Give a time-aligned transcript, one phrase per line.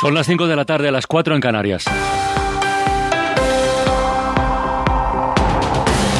[0.00, 1.84] Son las 5 de la tarde, a las 4 en Canarias.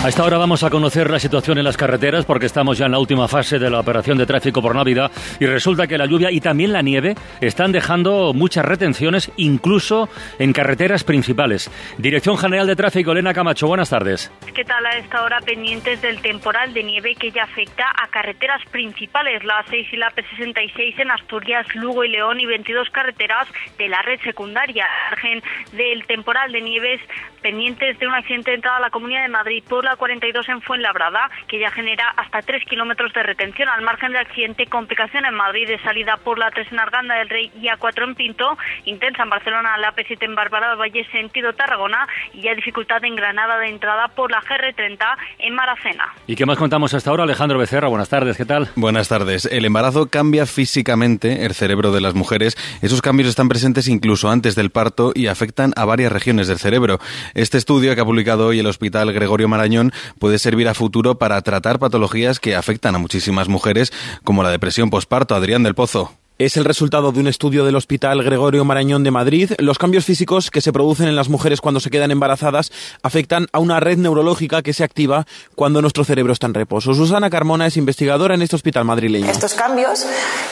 [0.03, 2.92] A esta hora vamos a conocer la situación en las carreteras porque estamos ya en
[2.92, 6.30] la última fase de la operación de tráfico por Navidad y resulta que la lluvia
[6.30, 10.09] y también la nieve están dejando muchas retenciones incluso
[10.39, 11.71] en carreteras principales.
[11.99, 14.32] Dirección General de Tráfico, Elena Camacho, buenas tardes.
[14.55, 18.62] ¿Qué tal a esta hora pendientes del temporal de nieve que ya afecta a carreteras
[18.71, 23.46] principales, la 6 y la P66 en Asturias, Lugo y León y 22 carreteras
[23.77, 24.87] de la red secundaria?
[25.11, 25.43] Margen
[25.73, 27.03] del temporal de nieves
[27.43, 30.62] pendientes de un accidente de entrada a la Comunidad de Madrid por la 42 en
[30.62, 33.68] Fuenlabrada, que ya genera hasta 3 kilómetros de retención.
[33.68, 37.28] Al margen del accidente, complicación en Madrid de salida por la 3 en Arganda del
[37.28, 41.52] Rey y A4 en Pinto, intensa en Barcelona, la P7 en Bárbara del Valle, sentido
[41.52, 44.98] Tarragona, y ya dificultad en Granada de entrada por la GR30
[45.38, 46.12] en Maracena.
[46.26, 47.24] ¿Y qué más contamos hasta ahora?
[47.24, 48.68] Alejandro Becerra, buenas tardes, ¿qué tal?
[48.76, 49.46] Buenas tardes.
[49.46, 52.56] El embarazo cambia físicamente el cerebro de las mujeres.
[52.82, 56.98] Esos cambios están presentes incluso antes del parto y afectan a varias regiones del cerebro.
[57.34, 59.79] Este estudio que ha publicado hoy el Hospital Gregorio Marañón
[60.18, 63.92] puede servir a futuro para tratar patologías que afectan a muchísimas mujeres,
[64.25, 65.34] como la depresión posparto.
[65.34, 66.20] Adrián del Pozo.
[66.41, 69.53] Es el resultado de un estudio del Hospital Gregorio Marañón de Madrid.
[69.59, 73.59] Los cambios físicos que se producen en las mujeres cuando se quedan embarazadas afectan a
[73.59, 76.95] una red neurológica que se activa cuando nuestro cerebro está en reposo.
[76.95, 79.31] Susana Carmona es investigadora en este hospital madrileño.
[79.31, 80.07] Estos cambios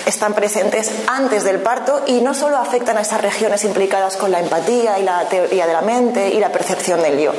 [0.05, 4.41] están presentes antes del parto y no solo afectan a esas regiones implicadas con la
[4.41, 7.33] empatía y la teoría de la mente y la percepción del yo,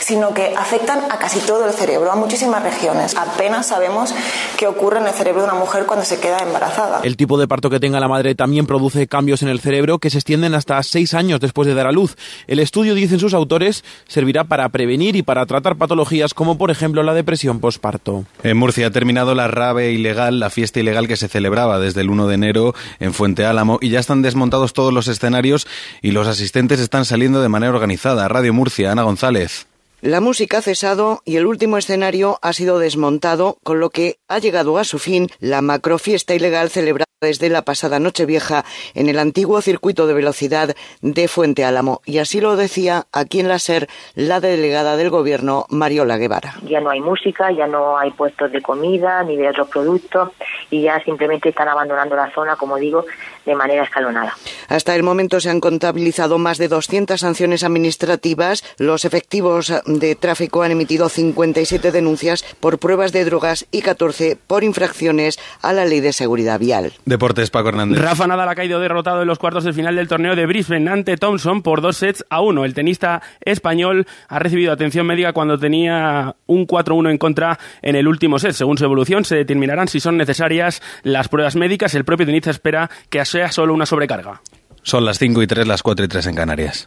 [0.00, 3.16] sino que afectan a casi todo el cerebro, a muchísimas regiones.
[3.16, 4.14] Apenas sabemos
[4.58, 7.00] qué ocurre en el cerebro de una mujer cuando se queda embarazada.
[7.02, 10.10] El tipo de parto que tenga la madre también produce cambios en el cerebro que
[10.10, 12.16] se extienden hasta seis años después de dar a luz.
[12.46, 17.02] El estudio, dicen sus autores, servirá para prevenir y para tratar patologías como por ejemplo
[17.02, 18.24] la depresión posparto.
[18.42, 22.10] En Murcia ha terminado la rave ilegal, la fiesta ilegal que se celebraba desde el
[22.10, 25.66] 1 de enero en Fuente Álamo y ya están desmontados todos los escenarios
[26.02, 28.28] y los asistentes están saliendo de manera organizada.
[28.28, 29.66] Radio Murcia, Ana González.
[30.04, 34.38] La música ha cesado y el último escenario ha sido desmontado, con lo que ha
[34.38, 39.62] llegado a su fin la macrofiesta ilegal celebrada desde la pasada Nochevieja en el antiguo
[39.62, 42.02] circuito de velocidad de Fuente Álamo.
[42.04, 46.56] Y así lo decía aquí en la SER la delegada del gobierno, Mariola Guevara.
[46.64, 50.32] Ya no hay música, ya no hay puestos de comida ni de otros productos
[50.70, 53.06] y ya simplemente están abandonando la zona, como digo,
[53.46, 54.34] de manera escalonada.
[54.68, 58.64] Hasta el momento se han contabilizado más de 200 sanciones administrativas.
[58.78, 64.64] Los efectivos de tráfico han emitido 57 denuncias por pruebas de drogas y 14 por
[64.64, 66.92] infracciones a la ley de seguridad vial.
[67.04, 68.00] Deportes, Paco Hernández.
[68.00, 71.16] Rafa Nadal ha caído derrotado en los cuartos de final del torneo de Brisbane ante
[71.16, 72.64] Thompson por dos sets a uno.
[72.64, 78.08] El tenista español ha recibido atención médica cuando tenía un 4-1 en contra en el
[78.08, 78.52] último set.
[78.52, 81.94] Según su evolución, se determinarán si son necesarias las pruebas médicas.
[81.94, 84.40] El propio tenista espera que sea solo una sobrecarga.
[84.84, 86.86] Son las 5 y 3, las 4 y 3 en Canarias.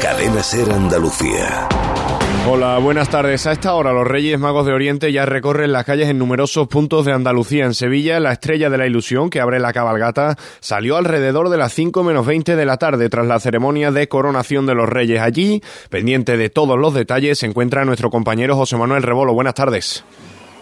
[0.00, 1.68] Cadena Ser Andalucía.
[2.48, 3.46] Hola, buenas tardes.
[3.46, 7.04] A esta hora los Reyes Magos de Oriente ya recorren las calles en numerosos puntos
[7.04, 7.66] de Andalucía.
[7.66, 11.74] En Sevilla, la estrella de la ilusión que abre la cabalgata salió alrededor de las
[11.74, 15.20] 5 menos 20 de la tarde tras la ceremonia de coronación de los Reyes.
[15.20, 19.34] Allí, pendiente de todos los detalles, se encuentra nuestro compañero José Manuel Rebolo.
[19.34, 20.04] Buenas tardes.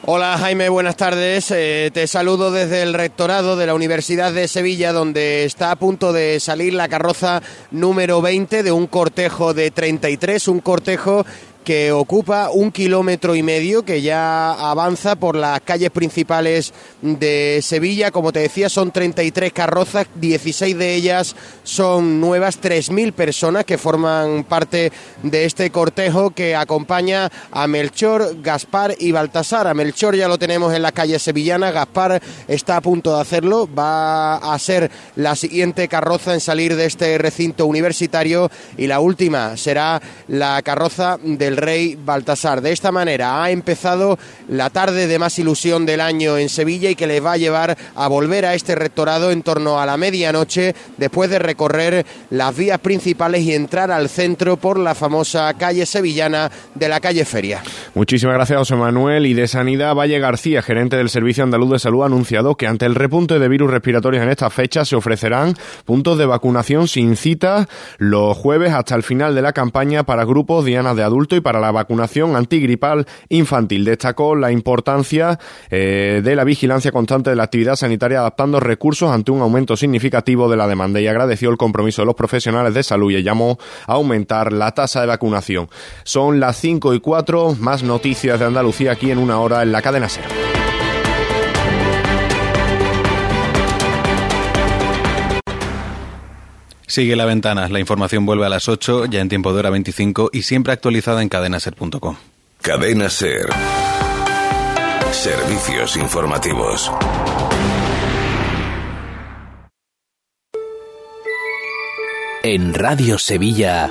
[0.05, 1.53] Hola Jaime, buenas tardes.
[1.53, 6.13] Eh, te saludo desde el rectorado de la Universidad de Sevilla, donde está a punto
[6.13, 7.41] de salir la carroza
[7.71, 11.25] número 20 de un cortejo de 33, un cortejo
[11.65, 18.11] que ocupa un kilómetro y medio, que ya avanza por las calles principales de Sevilla.
[18.11, 24.45] Como te decía, son 33 carrozas, 16 de ellas son nuevas, 3.000 personas que forman
[24.45, 24.93] parte
[25.23, 29.67] de este cortejo que acompaña a Melchor, Gaspar y Baltasar.
[29.67, 33.69] A Melchor ya lo tenemos en las calles sevillanas, Gaspar está a punto de hacerlo,
[33.73, 39.57] va a ser la siguiente carroza en salir de este recinto universitario y la última
[39.57, 42.61] será la carroza del rey Baltasar.
[42.61, 44.19] De esta manera ha empezado
[44.49, 47.77] la tarde de más ilusión del año en Sevilla y que le va a llevar
[47.95, 52.79] a volver a este rectorado en torno a la medianoche después de recorrer las vías
[52.79, 57.63] principales y entrar al centro por la famosa calle sevillana de la calle Feria.
[57.95, 59.27] Muchísimas gracias, José Manuel.
[59.27, 62.87] Y de Sanidad, Valle García, gerente del Servicio Andaluz de Salud, ha anunciado que ante
[62.87, 67.69] el repunte de virus respiratorios en esta fecha se ofrecerán puntos de vacunación sin cita
[67.99, 71.61] los jueves hasta el final de la campaña para grupos dianas de adulto y para
[71.61, 73.85] la vacunación antigripal infantil.
[73.85, 75.39] Destacó la importancia
[75.71, 80.49] eh, de la vigilancia constante de la actividad sanitaria adaptando recursos ante un aumento significativo
[80.49, 83.95] de la demanda y agradeció el compromiso de los profesionales de salud y llamó a
[83.95, 85.69] aumentar la tasa de vacunación.
[86.05, 89.83] Son las 5 y 4, más noticias de Andalucía aquí en una hora en la
[89.83, 90.52] cadena SER.
[96.93, 97.69] Sigue la ventana.
[97.71, 101.23] La información vuelve a las 8, ya en tiempo de hora 25 y siempre actualizada
[101.23, 102.17] en cadenaser.com.
[102.61, 103.47] Cadena Ser.
[105.11, 106.93] Servicios informativos.
[112.43, 113.91] En Radio Sevilla.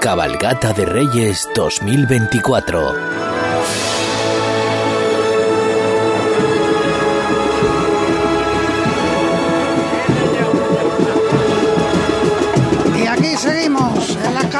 [0.00, 3.45] Cabalgata de Reyes 2024.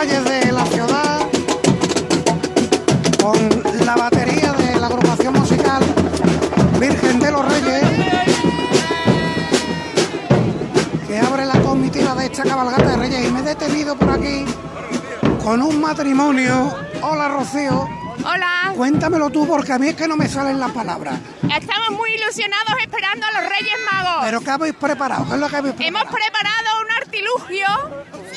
[0.07, 1.21] Calles de la ciudad
[3.23, 5.83] con la batería de la agrupación musical
[6.79, 7.83] Virgen de los Reyes
[11.07, 14.45] que abre la comitiva de esta cabalgata de Reyes y me he detenido por aquí
[15.43, 16.75] con un matrimonio.
[17.03, 17.89] Hola Rocío.
[18.25, 18.73] Hola.
[18.77, 21.21] Cuéntamelo tú porque a mí es que no me salen las palabras.
[21.43, 24.25] Estamos muy ilusionados esperando a los Reyes Magos.
[24.25, 25.27] ¿Pero qué habéis preparado?
[25.27, 26.05] ¿Qué es lo que habéis preparado?
[26.05, 27.67] Hemos preparado un artilugio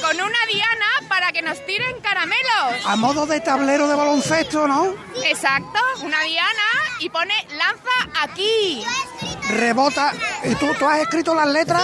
[0.02, 2.86] con una diana para que nos tiren caramelos.
[2.86, 4.94] A modo de tablero de baloncesto, ¿no?
[5.24, 6.62] Exacto, una diana
[7.00, 8.84] y pone lanza aquí.
[9.50, 10.14] Rebota.
[10.44, 11.84] ¿Y tú, tú has escrito las letras?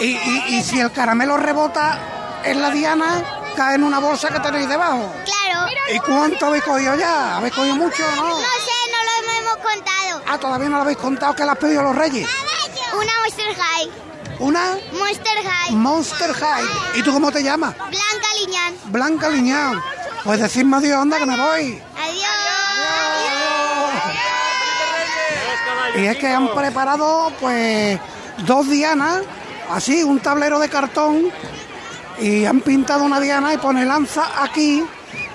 [0.00, 3.24] Y, y- y si el caramelo rebota en la diana,
[3.56, 5.12] cae en una bolsa que tenéis debajo.
[5.24, 5.66] Claro.
[5.92, 7.36] ¿Y cuánto habéis cogido ya?
[7.36, 8.28] ¿Habéis cogido mucho o no?
[8.28, 10.22] No sé, no lo hemos contado.
[10.26, 12.28] Ah, todavía no lo habéis contado que le has pedido a los reyes.
[12.92, 13.90] Una Monster High.
[14.38, 15.74] Una Monster High.
[15.74, 16.64] Monster High.
[16.96, 17.74] ¿Y tú cómo te llamas?
[17.76, 18.74] Blanca Liñán.
[18.86, 19.82] Blanca Liñán.
[20.24, 21.82] Pues decidme adiós, anda que me voy.
[25.96, 27.98] Y es que han preparado pues
[28.44, 29.22] dos dianas,
[29.70, 31.30] así, un tablero de cartón,
[32.18, 34.84] y han pintado una diana y pone lanza aquí,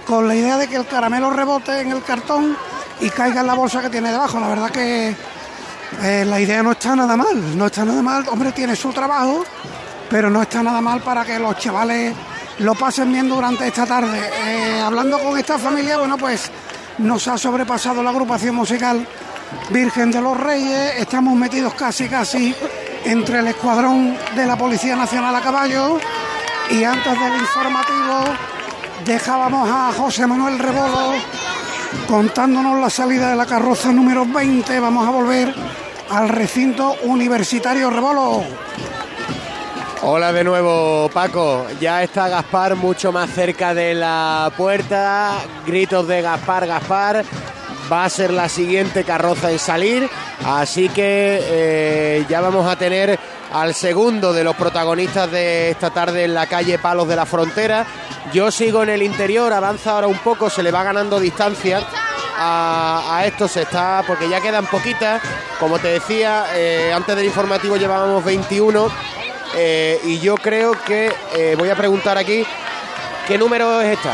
[0.05, 2.55] con la idea de que el caramelo rebote en el cartón
[2.99, 4.39] y caiga en la bolsa que tiene debajo.
[4.39, 5.15] La verdad que
[6.01, 9.43] eh, la idea no está nada mal, no está nada mal, hombre, tiene su trabajo,
[10.09, 12.15] pero no está nada mal para que los chavales
[12.59, 14.19] lo pasen bien durante esta tarde.
[14.45, 16.49] Eh, hablando con esta familia, bueno, pues
[16.97, 19.05] nos ha sobrepasado la agrupación musical
[19.69, 22.55] Virgen de los Reyes, estamos metidos casi, casi
[23.05, 25.99] entre el escuadrón de la Policía Nacional a caballo.
[26.69, 28.23] Y antes del informativo
[29.05, 31.15] dejábamos a José Manuel Rebolo
[32.07, 34.79] contándonos la salida de la carroza número 20.
[34.79, 35.53] Vamos a volver
[36.09, 38.43] al recinto universitario Rebolo.
[40.03, 41.67] Hola de nuevo, Paco.
[41.79, 45.35] Ya está Gaspar mucho más cerca de la puerta.
[45.65, 47.23] Gritos de Gaspar, Gaspar.
[47.91, 50.09] Va a ser la siguiente carroza en salir.
[50.45, 53.19] Así que eh, ya vamos a tener
[53.53, 57.85] al segundo de los protagonistas de esta tarde en la calle Palos de la Frontera.
[58.33, 61.81] Yo sigo en el interior, avanza ahora un poco, se le va ganando distancia.
[62.43, 65.21] A, esto se está, porque ya quedan poquitas.
[65.59, 68.89] Como te decía, eh, antes del informativo llevábamos 21.
[69.55, 72.45] Eh, y yo creo que eh, voy a preguntar aquí
[73.27, 74.13] qué número es esta.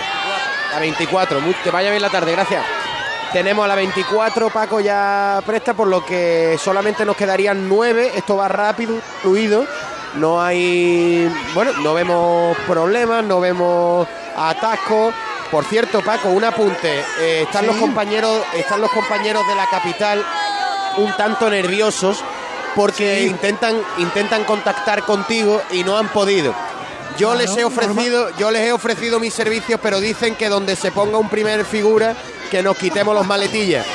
[0.73, 1.39] La 24.
[1.41, 2.65] Muy- que vaya bien la tarde, gracias.
[3.31, 8.13] Tenemos a la 24, Paco ya presta, por lo que solamente nos quedarían 9.
[8.15, 9.65] Esto va rápido, fluido.
[10.15, 11.31] No hay.
[11.53, 15.13] Bueno, no vemos problemas, no vemos atascos.
[15.51, 17.03] Por cierto, Paco, un apunte.
[17.19, 20.23] Eh, están los compañeros, están los compañeros de la capital
[20.97, 22.23] un tanto nerviosos
[22.75, 26.53] porque intentan, intentan contactar contigo y no han podido.
[27.17, 30.75] Yo Claro, les he ofrecido, yo les he ofrecido mis servicios, pero dicen que donde
[30.75, 32.15] se ponga un primer figura,
[32.51, 33.85] que nos quitemos los maletillas.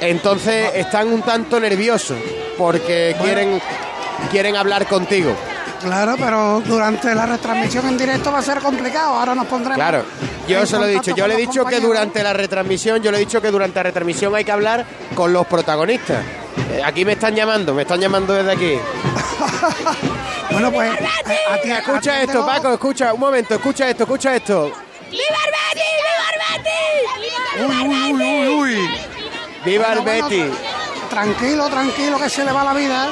[0.00, 2.18] Entonces están un tanto nerviosos
[2.56, 3.60] porque quieren,
[4.30, 5.34] quieren hablar contigo.
[5.82, 9.14] Claro, pero durante la retransmisión en directo va a ser complicado.
[9.14, 9.76] Ahora nos pondremos.
[9.76, 10.04] Claro,
[10.48, 11.14] yo se lo he dicho.
[11.14, 13.82] Yo le he dicho que durante la retransmisión, yo le he dicho que durante la
[13.84, 16.24] retransmisión hay que hablar con los protagonistas.
[16.72, 18.78] Eh, aquí me están llamando, me están llamando desde aquí.
[20.50, 20.90] Bueno, pues.
[20.94, 22.46] eh, a ti- Escucha esto.
[22.46, 24.72] Paco, escucha, un momento, escucha esto, escucha esto.
[25.10, 26.70] ¡Viva el Betis!
[27.58, 27.92] ¡Viva el Betis!
[27.92, 28.90] Uy, uy, uy, uy.
[29.64, 30.54] Viva el Bueno, bueno, Betis.
[31.10, 33.08] Tranquilo, tranquilo, que se le va la vida.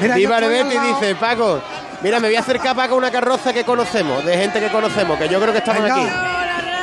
[0.00, 1.00] Mira, Betis, lado.
[1.00, 1.60] dice Paco.
[2.02, 5.18] Mira, me voy a acercar Paco a una carroza que conocemos, de gente que conocemos,
[5.18, 5.94] que yo creo que estamos Venga.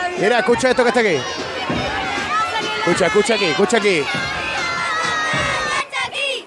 [0.08, 0.22] aquí.
[0.22, 1.18] Mira, escucha esto que está aquí.
[2.80, 4.00] Escucha, escucha aquí, escucha aquí.
[6.08, 6.46] aquí!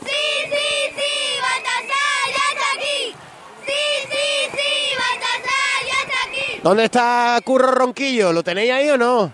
[0.00, 1.40] ¡Sí, sí, sí!
[1.40, 3.14] ¡Baltasar ya está aquí!
[3.66, 4.96] ¡Sí, sí, sí!
[4.98, 6.60] ¡Baltasar ya está aquí!
[6.62, 8.32] ¿Dónde está Curro Ronquillo?
[8.32, 9.32] ¿Lo tenéis ahí o no?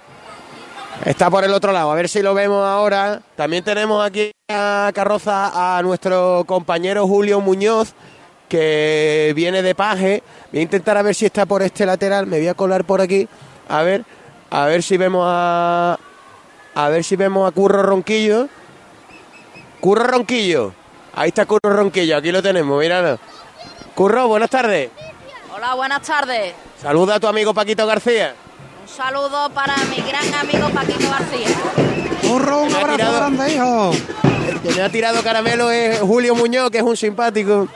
[1.04, 3.20] Está por el otro lado, a ver si lo vemos ahora.
[3.34, 7.94] También tenemos aquí a carroza a nuestro compañero Julio Muñoz,
[8.48, 10.22] que viene de paje.
[10.52, 12.28] Voy a intentar a ver si está por este lateral.
[12.28, 13.28] Me voy a colar por aquí.
[13.68, 14.04] A ver,
[14.50, 15.98] a ver si vemos a.
[16.74, 18.48] A ver si vemos a Curro Ronquillo.
[19.80, 20.72] Curro Ronquillo.
[21.14, 23.18] Ahí está Curro Ronquillo, aquí lo tenemos, míralo.
[23.96, 24.90] Curro, buenas tardes.
[25.52, 26.54] Hola, buenas tardes.
[26.80, 28.36] Saluda a tu amigo Paquito García.
[28.92, 31.48] Un saludo para mi gran amigo Paquito García.
[32.20, 33.90] Curro, un abrazo tirado- grande, hijo.
[34.50, 37.68] El que me ha tirado caramelo es Julio Muñoz, que es un simpático.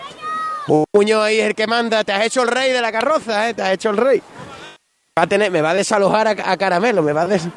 [0.93, 2.05] Muñoz ahí es el que manda.
[2.05, 3.55] Te has hecho el rey de la carroza, ¿eh?
[3.55, 4.23] Te has hecho el rey.
[5.19, 7.03] Va a tener, me va a desalojar a, a caramelo.
[7.03, 7.49] Me, va a des-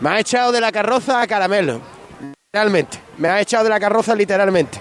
[0.00, 1.80] me ha echado de la carroza a caramelo.
[2.52, 3.00] Literalmente.
[3.18, 4.80] Me ha echado de la carroza literalmente.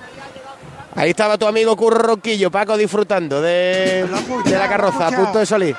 [0.95, 4.05] Ahí estaba tu amigo Curro Ronquillo, Paco, disfrutando de,
[4.45, 5.75] de la carroza, a punto de salir.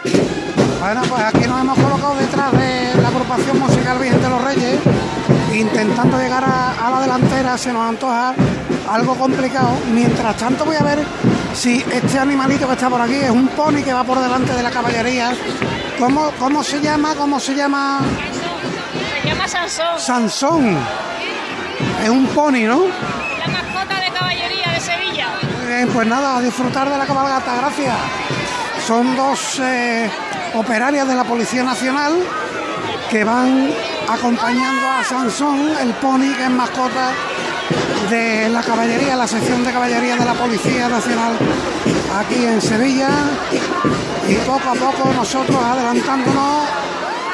[0.81, 4.81] Bueno, pues aquí nos hemos colocado detrás de la agrupación musical Virgen de los Reyes,
[5.53, 8.35] intentando llegar a, a la delantera, se nos antoja
[8.89, 9.77] algo complicado.
[9.93, 11.05] Mientras tanto voy a ver
[11.55, 14.63] si este animalito que está por aquí es un pony que va por delante de
[14.63, 15.33] la caballería.
[15.99, 17.15] ¿Cómo, cómo se llama?
[17.15, 18.01] ¿Cómo se llama?
[19.23, 19.99] Se llama Sansón.
[19.99, 20.79] Sansón.
[22.03, 22.85] Es un pony, ¿no?
[23.39, 25.27] La mascota de caballería de Sevilla.
[25.93, 27.97] Pues nada, a disfrutar de la cabalgata, gracias.
[28.87, 30.11] Son dos eh,
[30.55, 32.13] operarias de la Policía Nacional
[33.11, 33.71] que van
[34.09, 37.13] acompañando a Sansón, el pony que es mascota
[38.09, 41.37] de la caballería, la sección de caballería de la Policía Nacional
[42.19, 43.09] aquí en Sevilla.
[44.29, 46.69] Y poco a poco nosotros adelantándonos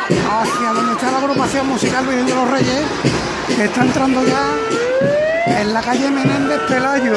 [0.08, 2.82] hacia donde está la agrupación musical Virgen los Reyes,
[3.54, 7.14] que está entrando ya en la calle Menéndez Pelayo.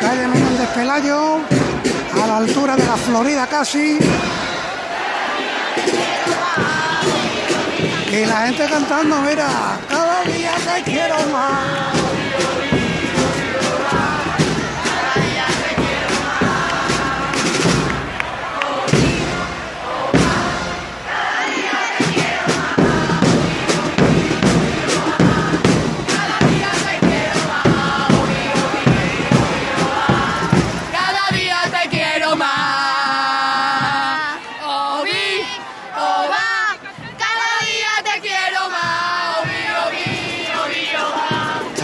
[0.00, 1.38] Calle Menéndez Pelayo,
[2.22, 3.98] a la altura de la Florida casi.
[8.14, 9.48] Y la gente cantando, mira,
[9.88, 12.03] cada día te quiero más.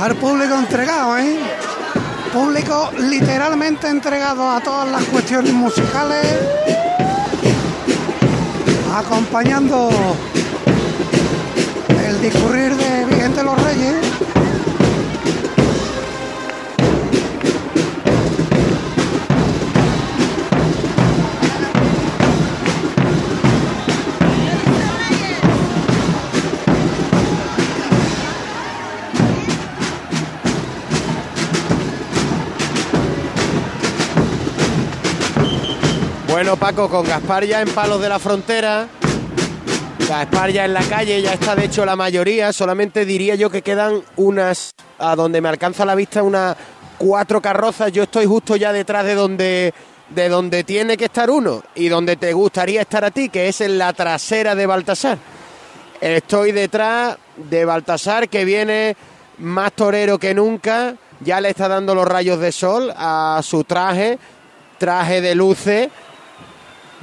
[0.02, 1.38] Está público entregado, ¿eh?
[2.32, 6.26] Público literalmente entregado a todas las cuestiones musicales,
[8.96, 9.90] acompañando
[12.08, 13.96] el discurrir de Virgen de los Reyes.
[36.40, 38.88] Bueno, Paco, con Gaspar ya en Palos de la Frontera.
[40.08, 42.50] Gaspar ya en la calle, ya está de hecho la mayoría.
[42.54, 46.56] Solamente diría yo que quedan unas, a donde me alcanza la vista, unas
[46.96, 47.92] cuatro carrozas.
[47.92, 49.74] Yo estoy justo ya detrás de donde,
[50.08, 53.60] de donde tiene que estar uno y donde te gustaría estar a ti, que es
[53.60, 55.18] en la trasera de Baltasar.
[56.00, 58.96] Estoy detrás de Baltasar, que viene
[59.36, 60.94] más torero que nunca.
[61.20, 64.18] Ya le está dando los rayos de sol a su traje,
[64.78, 65.90] traje de luces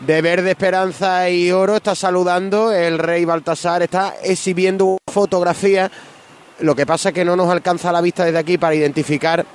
[0.05, 5.89] de verde esperanza y oro está saludando el rey Baltasar está exhibiendo fotografía.
[6.59, 9.45] Lo que pasa es que no nos alcanza la vista desde aquí para identificar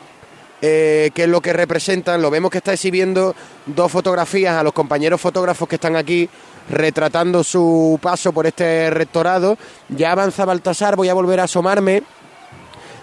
[0.60, 2.20] eh, qué es lo que representan.
[2.20, 3.34] Lo vemos que está exhibiendo
[3.66, 6.28] dos fotografías a los compañeros fotógrafos que están aquí
[6.70, 9.56] retratando su paso por este rectorado.
[9.88, 12.02] Ya avanza Baltasar voy a volver a asomarme.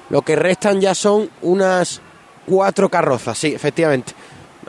[0.10, 2.02] Lo que restan ya son unas
[2.46, 4.14] cuatro carrozas sí efectivamente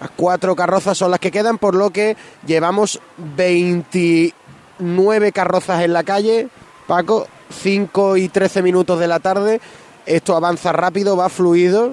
[0.00, 2.16] las cuatro carrozas son las que quedan, por lo que
[2.46, 3.00] llevamos
[3.36, 6.48] 29 carrozas en la calle.
[6.86, 7.26] Paco,
[7.62, 9.60] 5 y 13 minutos de la tarde.
[10.06, 11.92] Esto avanza rápido, va fluido.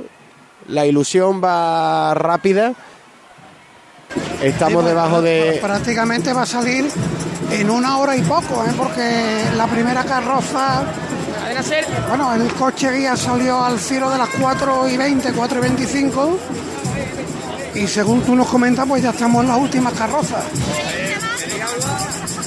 [0.67, 2.73] La ilusión va rápida.
[4.41, 5.59] Estamos debajo de...
[5.61, 6.89] Prácticamente va a salir
[7.51, 8.71] en una hora y poco, ¿eh?
[8.77, 10.83] porque la primera carroza.
[12.07, 16.39] Bueno, el coche guía salió al filo de las 4 y 20, 4 y 25.
[17.77, 20.43] Y según tú nos comentas, pues ya estamos en las últimas carrozas.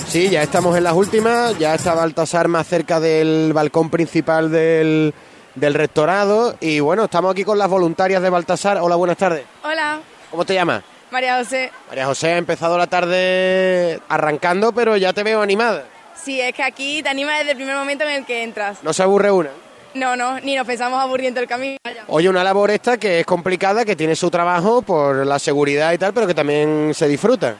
[0.08, 1.56] Sí, ya estamos en las últimas.
[1.56, 5.14] Ya está Baltasar más cerca del balcón principal del,
[5.54, 6.56] del rectorado.
[6.58, 8.78] Y bueno, estamos aquí con las voluntarias de Baltasar.
[8.78, 9.44] Hola, buenas tardes.
[9.62, 10.00] Hola,
[10.32, 10.82] ¿Cómo te llamas?
[11.12, 11.70] María José.
[11.88, 15.84] María José ha empezado la tarde arrancando, pero ya te veo animada.
[16.20, 18.78] Sí, es que aquí te anima desde el primer momento en el que entras.
[18.82, 19.50] No se aburre una.
[19.94, 21.76] No, no, ni nos pensamos aburriendo el camino.
[22.06, 25.98] Oye, una labor esta que es complicada, que tiene su trabajo por la seguridad y
[25.98, 27.56] tal, pero que también se disfruta.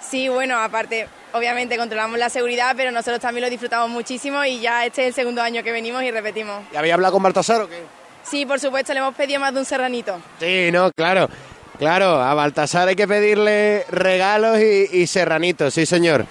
[0.00, 4.84] Sí, bueno, aparte, obviamente controlamos la seguridad, pero nosotros también lo disfrutamos muchísimo y ya
[4.84, 6.62] este es el segundo año que venimos y repetimos.
[6.72, 7.82] ¿Y había hablado con Baltasar o qué?
[8.22, 10.20] Sí, por supuesto, le hemos pedido más de un serranito.
[10.38, 11.28] Sí, no, claro.
[11.78, 16.26] Claro, a Baltasar hay que pedirle regalos y, y serranitos, sí señor.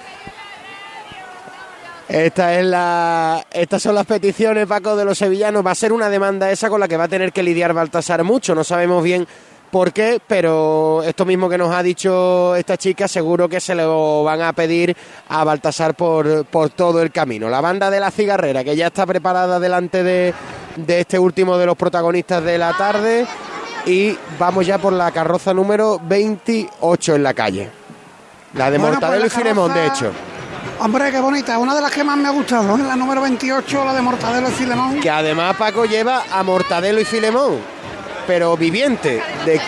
[2.12, 5.66] Esta es la, estas son las peticiones, Paco, de los sevillanos.
[5.66, 8.26] Va a ser una demanda esa con la que va a tener que lidiar Baltasar
[8.26, 8.54] mucho.
[8.54, 9.26] No sabemos bien
[9.72, 14.26] por qué, pero esto mismo que nos ha dicho esta chica, seguro que se lo
[14.26, 14.94] van a pedir
[15.30, 17.50] a Baltasar por, por todo el camino.
[17.50, 20.34] La banda de la cigarrera, que ya está preparada delante de,
[20.76, 23.26] de este último de los protagonistas de la tarde.
[23.86, 27.70] Y vamos ya por la carroza número 28 en la calle.
[28.56, 30.12] La de Bueno, Mortadelo pues y Filemón, de hecho.
[30.80, 31.58] Hombre, qué bonita.
[31.58, 32.82] Una de las que más me ha gustado, ¿eh?
[32.84, 35.00] la número 28, la de Mortadelo y Filemón.
[35.00, 37.60] Que además Paco lleva a Mortadelo y Filemón,
[38.28, 39.62] pero viviente, de, de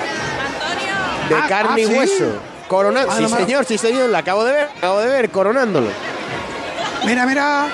[1.36, 1.94] Ah, carne y ah, ¿sí?
[1.98, 2.26] hueso.
[2.68, 3.12] Coronando.
[3.12, 5.90] Ah, Sí, señor, sí, señor, la acabo de ver, acabo de ver, coronándolo.
[7.06, 7.66] Mira, mira,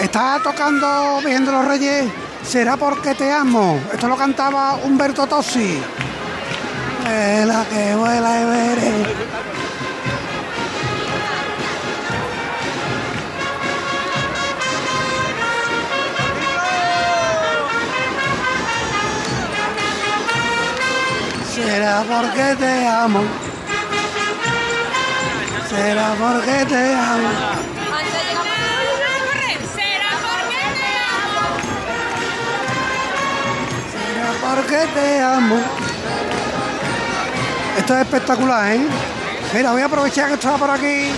[0.00, 2.06] está tocando Virgen de los Reyes.
[2.46, 3.78] Será porque te amo.
[3.92, 5.80] Esto lo cantaba Humberto Tossi.
[7.46, 8.92] la que vuela y veré.
[21.64, 23.22] Será porque te amo.
[25.68, 27.30] Será porque te amo.
[33.92, 35.56] Será porque te amo.
[37.76, 38.80] Esto es espectacular, ¿eh?
[39.54, 41.12] Mira, voy a aprovechar que estaba por aquí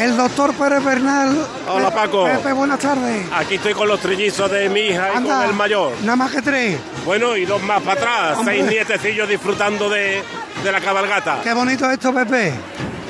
[0.00, 1.36] el doctor Pérez Bernal.
[1.68, 2.24] Hola, Paco.
[2.24, 3.26] Pepe, buenas tardes.
[3.34, 5.92] Aquí estoy con los trillizos de mi hija y Anda, con el mayor.
[6.02, 6.78] Nada más que tres.
[7.04, 8.56] Bueno, y dos más para atrás, Hombre.
[8.56, 10.22] seis nietecillos disfrutando de,
[10.62, 11.40] de la cabalgata.
[11.42, 12.52] Qué bonito esto, Pepe.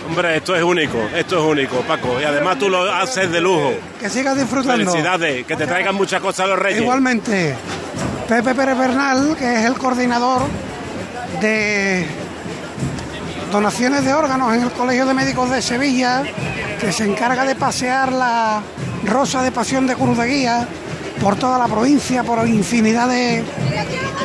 [0.07, 2.21] Hombre, esto es único, esto es único, Paco.
[2.21, 3.73] Y además tú lo haces de lujo.
[4.01, 4.85] Que sigas disfrutando.
[4.91, 6.81] Felicidades, que te traigan muchas cosas los reyes.
[6.81, 7.57] Igualmente,
[8.29, 10.43] Pepe Pérez Bernal, que es el coordinador
[11.41, 12.07] de
[13.51, 16.23] donaciones de órganos en el Colegio de Médicos de Sevilla,
[16.81, 18.61] que se encarga de pasear la
[19.05, 20.69] Rosa de Pasión de Cruz de Guía
[21.21, 23.43] por toda la provincia, por infinidad de,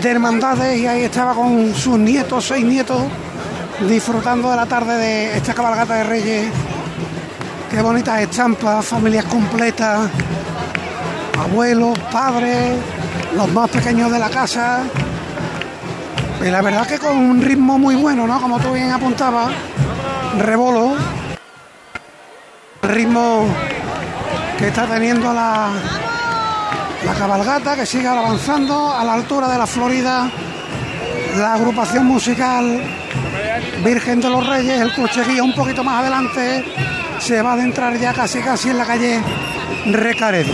[0.02, 3.02] de hermandades, y ahí estaba con sus nietos, seis nietos,
[3.88, 6.52] disfrutando de la tarde de esta cabalgata de Reyes.
[7.70, 10.10] Qué bonitas estampas, familias completas,
[11.40, 12.78] abuelos, padres,
[13.36, 14.82] los más pequeños de la casa.
[16.46, 18.42] Y la verdad que con un ritmo muy bueno, ¿no?
[18.42, 19.52] Como tú bien apuntabas,
[20.40, 21.21] rebolo.
[22.92, 23.48] Ritmo
[24.58, 25.70] que está teniendo la,
[27.06, 30.30] la cabalgata, que sigue avanzando a la altura de la Florida.
[31.38, 32.82] La agrupación musical
[33.84, 36.64] Virgen de los Reyes, el coche guía un poquito más adelante,
[37.20, 39.20] se va a adentrar ya casi casi en la calle
[39.86, 40.54] Recaredo.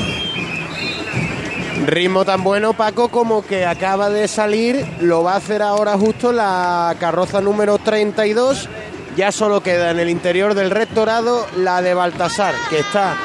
[1.86, 6.32] Ritmo tan bueno, Paco, como que acaba de salir, lo va a hacer ahora justo
[6.32, 8.70] la carroza número 32.
[9.18, 13.16] Ya solo queda en el interior del rectorado la de Baltasar, que está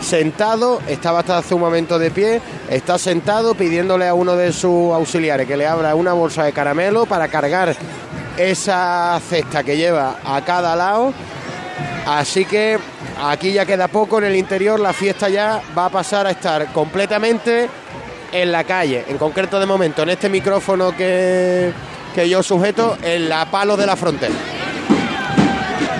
[0.00, 4.92] sentado, estaba hasta hace un momento de pie, está sentado pidiéndole a uno de sus
[4.92, 7.76] auxiliares que le abra una bolsa de caramelo para cargar
[8.36, 11.14] esa cesta que lleva a cada lado.
[12.04, 12.76] Así que
[13.22, 16.72] aquí ya queda poco en el interior, la fiesta ya va a pasar a estar
[16.72, 17.68] completamente
[18.32, 21.72] en la calle, en concreto de momento en este micrófono que,
[22.12, 24.34] que yo sujeto en la palo de la frontera.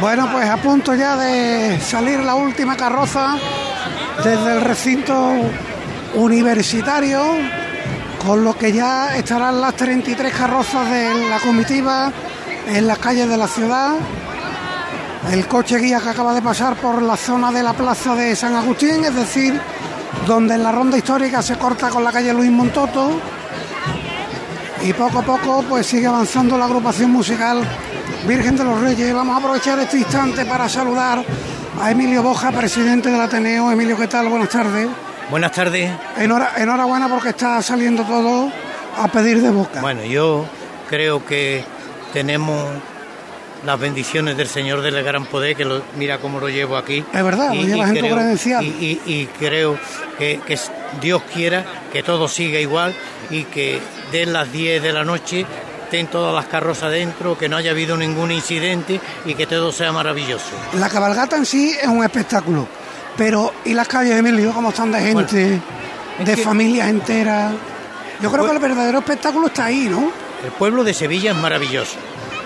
[0.00, 3.36] Bueno, pues a punto ya de salir la última carroza
[4.22, 5.32] desde el recinto
[6.14, 7.20] universitario,
[8.24, 12.12] con lo que ya estarán las 33 carrozas de la comitiva
[12.68, 13.94] en las calles de la ciudad.
[15.32, 18.54] El coche guía que acaba de pasar por la zona de la plaza de San
[18.54, 19.60] Agustín, es decir,
[20.28, 23.20] donde en la ronda histórica se corta con la calle Luis Montoto.
[24.80, 27.66] Y poco a poco pues sigue avanzando la agrupación musical
[28.26, 29.14] Virgen de los Reyes.
[29.14, 31.24] Vamos a aprovechar este instante para saludar
[31.80, 33.70] a Emilio Boja, presidente del Ateneo.
[33.70, 34.28] Emilio, ¿qué tal?
[34.28, 34.88] Buenas tardes.
[35.30, 35.90] Buenas tardes.
[36.18, 38.50] Enhora- enhorabuena porque está saliendo todo
[38.96, 39.80] a pedir de boca.
[39.80, 40.44] Bueno, yo
[40.88, 41.64] creo que
[42.12, 42.66] tenemos
[43.64, 47.04] las bendiciones del Señor del Gran Poder, que lo- mira cómo lo llevo aquí.
[47.12, 48.64] Es verdad, lo llevas en tu credencial.
[48.64, 48.68] Y,
[49.06, 49.78] y- y creo
[50.18, 50.58] que, que
[51.00, 52.94] Dios quiera que todo siga igual
[53.30, 53.80] y que
[54.12, 55.44] den las 10 de la noche,
[55.88, 59.90] estén todas las carrozas dentro, que no haya habido ningún incidente y que todo sea
[59.90, 60.50] maravilloso.
[60.74, 62.68] La cabalgata en sí es un espectáculo.
[63.16, 64.52] Pero, ¿y las calles, Emilio?
[64.52, 65.60] ¿Cómo están de gente?
[66.18, 67.52] de que- familias enteras.
[68.20, 70.10] Yo creo que el verdadero espectáculo está ahí, ¿no?
[70.44, 71.96] El pueblo de Sevilla es maravilloso.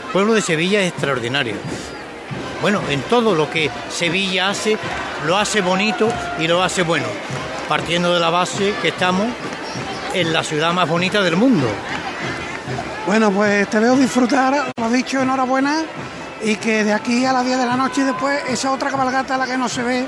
[0.06, 1.54] El pueblo de Sevilla es extraordinario.
[2.60, 4.76] Bueno, en todo lo que Sevilla hace,
[5.26, 7.06] lo hace bonito y lo hace bueno.
[7.68, 9.26] Partiendo de la base que estamos
[10.14, 11.66] en la ciudad más bonita del mundo.
[13.06, 15.82] Bueno, pues te veo disfrutar, lo dicho, enhorabuena,
[16.42, 19.36] y que de aquí a las 10 de la noche y después esa otra cabalgata,
[19.36, 20.06] la que no se ve,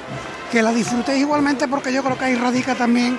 [0.53, 3.19] que la disfrutéis igualmente porque yo creo que ahí radica también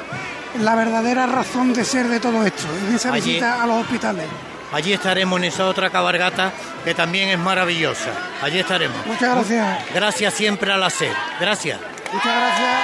[0.61, 4.25] la verdadera razón de ser de todo esto, en esa Allí- visita a los hospitales.
[4.71, 6.51] Allí estaremos en esa otra cabalgata
[6.83, 8.09] que también es maravillosa.
[8.41, 8.97] Allí estaremos.
[9.05, 9.79] Muchas gracias.
[9.93, 11.13] Gracias siempre a la SER.
[11.39, 11.79] Gracias.
[12.11, 12.79] Muchas gracias.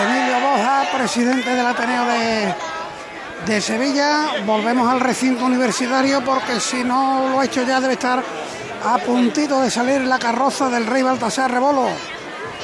[0.00, 2.54] Emilio Boja, presidente del Ateneo de,
[3.46, 4.42] de Sevilla.
[4.44, 8.22] Volvemos al recinto universitario porque si no lo ha hecho ya debe estar
[8.84, 11.88] a puntito de salir la carroza del rey Baltasar Rebolo.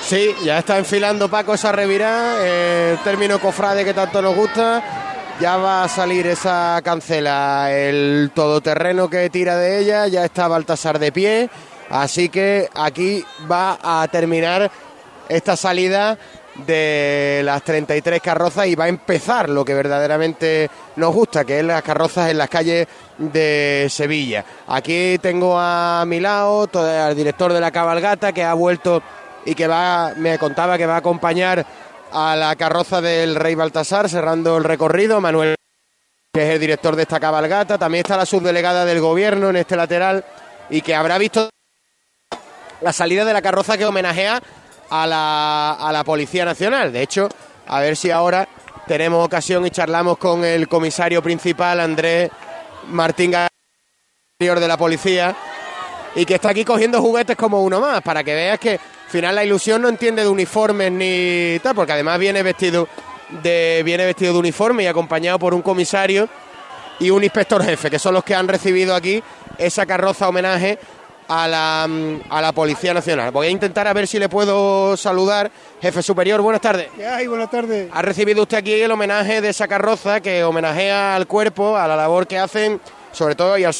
[0.02, 4.82] Sí, ya está enfilando Paco esa revirá, eh, el término cofrade que tanto nos gusta.
[5.40, 10.98] Ya va a salir esa cancela, el todoterreno que tira de ella, ya está Baltasar
[10.98, 11.50] de pie.
[11.90, 14.70] Así que aquí va a terminar
[15.28, 16.18] esta salida
[16.66, 21.64] de las 33 carrozas y va a empezar lo que verdaderamente nos gusta, que es
[21.64, 22.86] las carrozas en las calles
[23.18, 24.44] de Sevilla.
[24.68, 29.02] Aquí tengo a mi lado al director de la cabalgata que ha vuelto
[29.44, 31.66] y que va, me contaba que va a acompañar
[32.12, 35.56] a la carroza del Rey Baltasar cerrando el recorrido, Manuel
[36.34, 39.76] que es el director de esta cabalgata, también está la subdelegada del gobierno en este
[39.76, 40.24] lateral
[40.68, 41.48] y que habrá visto
[42.80, 44.42] la salida de la carroza que homenajea
[44.90, 46.92] a la, a la Policía Nacional.
[46.92, 47.28] De hecho,
[47.66, 48.48] a ver si ahora
[48.86, 52.30] tenemos ocasión y charlamos con el comisario principal, Andrés
[52.88, 53.50] Martín García,
[54.38, 55.34] de la policía,
[56.14, 59.34] y que está aquí cogiendo juguetes como uno más, para que veas que al final
[59.34, 62.88] la ilusión no entiende de uniformes ni tal, porque además viene vestido
[63.42, 66.28] de, viene vestido de uniforme y acompañado por un comisario
[67.00, 69.22] y un inspector jefe, que son los que han recibido aquí
[69.56, 70.78] esa carroza homenaje
[71.28, 73.30] a la, mm, a la Policía Nacional.
[73.30, 75.50] Voy a intentar a ver si le puedo saludar.
[75.80, 76.88] Jefe superior, buenas tardes.
[76.96, 77.26] ¿Qué hay?
[77.26, 77.90] Buenas tardes.
[77.92, 81.96] Ha recibido usted aquí el homenaje de esa carroza que homenajea al cuerpo, a la
[81.96, 82.80] labor que hacen,
[83.12, 83.74] sobre todo y al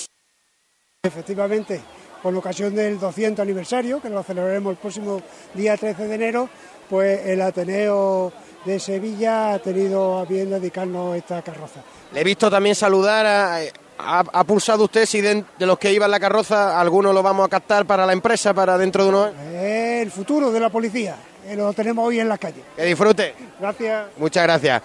[1.03, 1.81] Efectivamente,
[2.23, 5.21] con ocasión del 200 aniversario, que lo celebraremos el próximo
[5.53, 6.49] día 13 de enero,
[6.89, 8.33] pues el Ateneo
[8.65, 11.81] de Sevilla ha tenido a bien dedicarnos esta carroza.
[12.13, 13.59] Le he visto también saludar, a-
[13.99, 17.23] ha, ha pulsado usted si de, de los que iban en la carroza, algunos lo
[17.23, 19.31] vamos a captar para la empresa, para dentro de unos...
[19.53, 22.65] El futuro de la policía, que lo tenemos hoy en las calles.
[22.77, 23.35] Que disfrute.
[23.61, 24.07] Gracias.
[24.19, 24.83] Muchas gracias.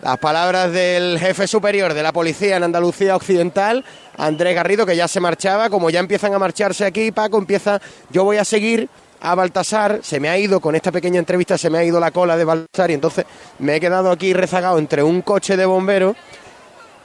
[0.00, 3.84] Las palabras del jefe superior de la policía en Andalucía Occidental,
[4.16, 5.70] Andrés Garrido, que ya se marchaba.
[5.70, 7.80] Como ya empiezan a marcharse aquí, Paco empieza.
[8.10, 8.88] Yo voy a seguir
[9.20, 9.98] a Baltasar.
[10.04, 12.44] Se me ha ido, con esta pequeña entrevista, se me ha ido la cola de
[12.44, 13.24] Baltasar y entonces
[13.58, 16.16] me he quedado aquí rezagado entre un coche de bomberos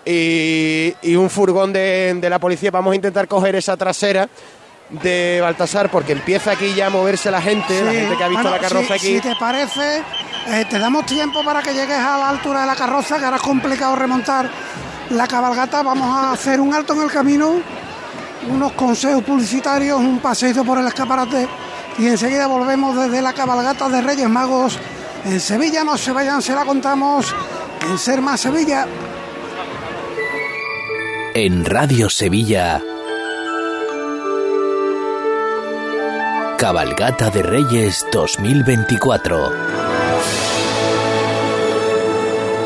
[0.06, 2.72] y, y un furgón de, de la policía.
[2.72, 4.28] Vamos a intentar coger esa trasera
[4.90, 8.44] de Baltasar porque empieza aquí ya a moverse la gente, la gente que ha visto
[8.44, 9.16] bueno, la carroza si, aquí.
[9.16, 10.04] Si te parece,
[10.48, 13.38] eh, te damos tiempo para que llegues a la altura de la carroza, que ahora
[13.38, 14.50] es complicado remontar
[15.10, 15.82] la cabalgata.
[15.82, 17.56] Vamos a hacer un alto en el camino,
[18.50, 21.48] unos consejos publicitarios, un paseito por el escaparate
[21.98, 24.78] y enseguida volvemos desde la cabalgata de Reyes Magos
[25.26, 25.84] en Sevilla.
[25.84, 27.34] No se vayan, se la contamos
[27.90, 28.86] en Ser Más Sevilla.
[31.36, 32.80] En Radio Sevilla.
[36.60, 40.03] Cabalgata de Reyes 2024.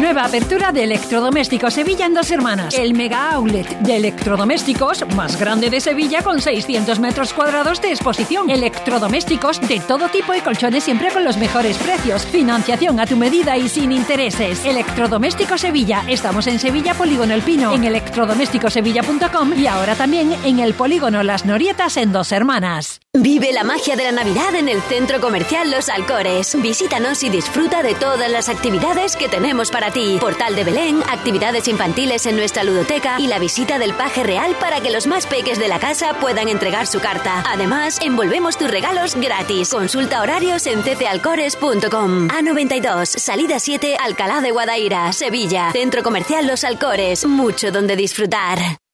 [0.00, 2.74] Nueva apertura de Electrodomésticos Sevilla en dos hermanas.
[2.74, 8.48] El mega outlet de electrodomésticos más grande de Sevilla con 600 metros cuadrados de exposición.
[8.48, 12.24] Electrodomésticos de todo tipo y colchones siempre con los mejores precios.
[12.26, 14.64] Financiación a tu medida y sin intereses.
[14.64, 16.04] Electrodomésticos Sevilla.
[16.08, 21.44] Estamos en Sevilla Polígono El Pino, en electrodomésticosevilla.com y ahora también en el Polígono Las
[21.44, 23.00] Norietas en dos hermanas.
[23.14, 26.56] Vive la magia de la Navidad en el Centro Comercial Los Alcores.
[26.62, 29.81] Visítanos y disfruta de todas las actividades que tenemos para
[30.20, 34.80] Portal de Belén, actividades infantiles en nuestra ludoteca y la visita del paje real para
[34.80, 37.42] que los más peques de la casa puedan entregar su carta.
[37.48, 39.70] Además, envolvemos tus regalos gratis.
[39.70, 42.28] Consulta horarios en ccalcores.com.
[42.28, 45.72] A92, salida 7, Alcalá de Guadaira, Sevilla.
[45.72, 47.26] Centro Comercial Los Alcores.
[47.26, 48.81] Mucho donde disfrutar.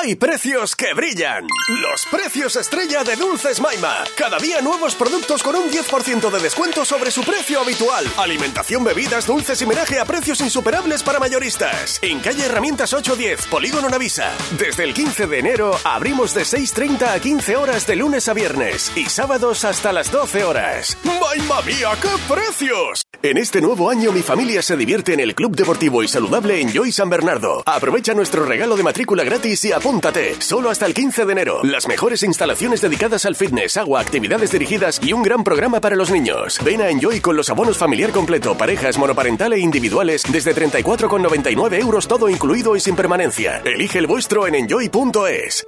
[0.00, 1.46] ¡Hay precios que brillan!
[1.68, 4.04] Los precios estrella de Dulces Maima.
[4.16, 8.06] Cada día nuevos productos con un 10% de descuento sobre su precio habitual.
[8.16, 11.98] Alimentación, bebidas, dulces y menaje a precios insuperables para mayoristas.
[12.00, 14.32] En calle Herramientas 810, Polígono Navisa.
[14.58, 18.90] Desde el 15 de enero abrimos de 6.30 a 15 horas de lunes a viernes
[18.96, 20.96] y sábados hasta las 12 horas.
[21.04, 23.02] ¡Maima mía, qué precios!
[23.24, 26.72] En este nuevo año mi familia se divierte en el Club Deportivo y Saludable en
[26.72, 27.62] Joy San Bernardo.
[27.66, 30.40] Aprovecha nuestro regalo de matrícula gratis y apúntate.
[30.40, 31.60] Solo hasta el 15 de enero.
[31.64, 36.10] Las mejores instalaciones dedicadas al fitness, agua, actividades dirigidas y un gran programa para los
[36.10, 36.60] niños.
[36.64, 42.06] Ven a Enjoy con los abonos familiar completo, parejas, monoparental e individuales desde 34,99 euros
[42.06, 43.60] todo incluido y sin permanencia.
[43.64, 45.66] Elige el vuestro en enjoy.es.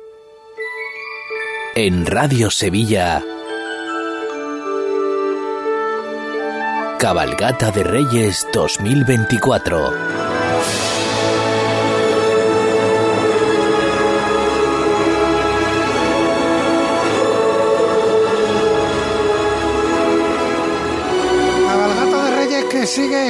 [1.75, 3.21] En Radio Sevilla.
[7.01, 10.34] Cabalgata de Reyes 2024.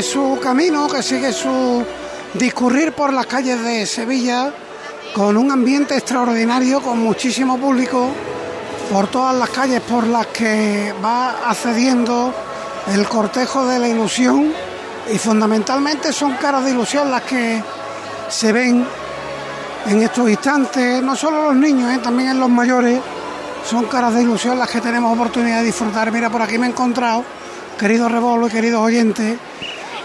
[0.03, 1.85] Su camino, que sigue su
[2.35, 4.53] discurrir por las calles de Sevilla
[5.15, 8.09] con un ambiente extraordinario, con muchísimo público
[8.93, 12.35] por todas las calles por las que va accediendo
[12.93, 14.53] el cortejo de la ilusión
[15.13, 17.63] y fundamentalmente son caras de ilusión las que
[18.29, 18.87] se ven
[19.87, 21.99] en estos instantes, no solo los niños, ¿eh?
[22.03, 23.01] también en los mayores,
[23.69, 26.11] son caras de ilusión las que tenemos oportunidad de disfrutar.
[26.11, 27.25] Mira, por aquí me he encontrado,
[27.79, 29.39] querido Rebolo y queridos oyentes,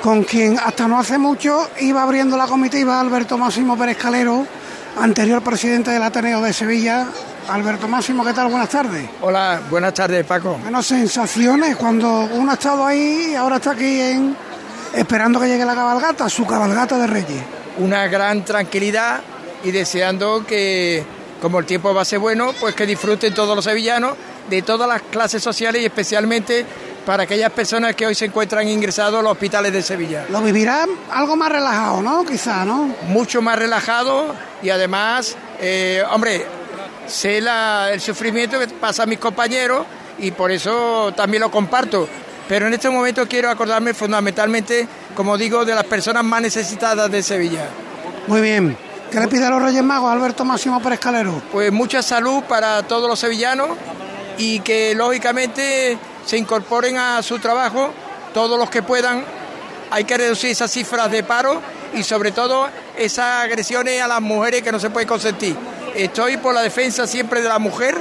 [0.01, 4.45] con quien hasta no hace mucho iba abriendo la comitiva Alberto Máximo Pérez Calero,
[4.99, 7.07] anterior presidente del Ateneo de Sevilla.
[7.49, 8.49] Alberto Máximo, ¿qué tal?
[8.49, 9.09] Buenas tardes.
[9.21, 10.59] Hola, buenas tardes, Paco.
[10.63, 14.35] Menos sensaciones cuando uno ha estado ahí y ahora está aquí en
[14.93, 17.43] esperando que llegue la cabalgata, su cabalgata de Reyes.
[17.79, 19.21] Una gran tranquilidad
[19.63, 21.03] y deseando que,
[21.41, 24.13] como el tiempo va a ser bueno, pues que disfruten todos los sevillanos
[24.47, 26.65] de todas las clases sociales y especialmente
[27.10, 30.28] para aquellas personas que hoy se encuentran ingresados a los hospitales de Sevilla.
[30.30, 32.24] Lo vivirán algo más relajado, ¿no?
[32.24, 32.93] Quizá, ¿no?
[33.08, 36.45] Mucho más relajado y además, eh, hombre,
[37.08, 39.88] sé la- el sufrimiento que pasan mis compañeros
[40.19, 42.08] y por eso también lo comparto.
[42.48, 47.24] Pero en este momento quiero acordarme fundamentalmente, como digo, de las personas más necesitadas de
[47.24, 47.69] Sevilla.
[48.28, 48.78] Muy bien.
[49.12, 51.41] ¿Qué le pide a los Reyes Magos, Alberto Máximo Pérez Calero?
[51.52, 53.69] Pues mucha salud para todos los sevillanos
[54.38, 55.98] y que lógicamente
[56.30, 57.89] se incorporen a su trabajo
[58.36, 59.24] todos los que puedan.
[59.89, 61.60] Hay que reducir esas cifras de paro
[61.96, 65.58] y sobre todo esas agresiones a las mujeres que no se puede consentir.
[65.96, 67.96] Estoy por la defensa siempre de la mujer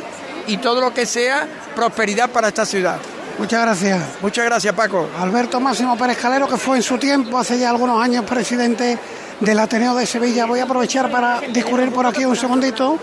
[0.47, 2.99] y todo lo que sea prosperidad para esta ciudad.
[3.39, 4.05] Muchas gracias.
[4.21, 5.09] Muchas gracias, Paco.
[5.19, 8.99] Alberto Máximo Pérez Calero, que fue en su tiempo, hace ya algunos años, presidente
[9.41, 10.45] del Ateneo de Sevilla.
[10.45, 12.99] Voy a aprovechar para discurrir por aquí un segundito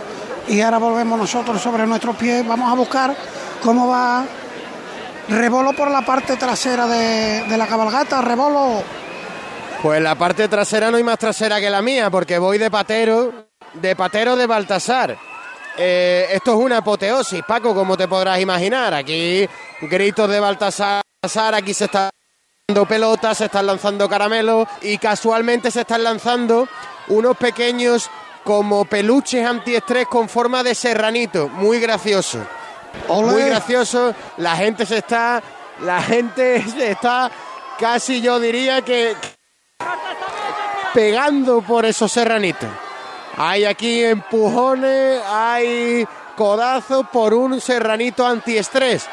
[0.48, 2.48] y ahora volvemos nosotros sobre nuestros pies.
[2.48, 3.18] Vamos a buscar
[3.64, 4.24] cómo va
[5.28, 8.22] Rebolo por la parte trasera de, de la cabalgata.
[8.22, 8.84] Rebolo,
[9.82, 13.48] Pues la parte trasera no hay más trasera que la mía, porque voy de patero,
[13.74, 15.18] de patero de Baltasar.
[15.78, 18.94] Eh, esto es una apoteosis, Paco, como te podrás imaginar.
[18.94, 19.48] Aquí
[19.82, 21.02] gritos de Baltasar,
[21.54, 22.10] aquí se está
[22.68, 26.68] lanzando pelotas, se están lanzando caramelos y casualmente se están lanzando
[27.08, 28.10] unos pequeños
[28.44, 32.40] como peluches antiestrés con forma de serranito, muy gracioso.
[33.08, 35.42] Muy gracioso, la gente se está,
[35.82, 36.56] la gente
[36.90, 37.32] está
[37.80, 39.16] casi yo diría que
[40.94, 42.70] pegando por esos serranitos.
[43.38, 49.06] Hay aquí empujones, hay codazos por un serranito antiestrés.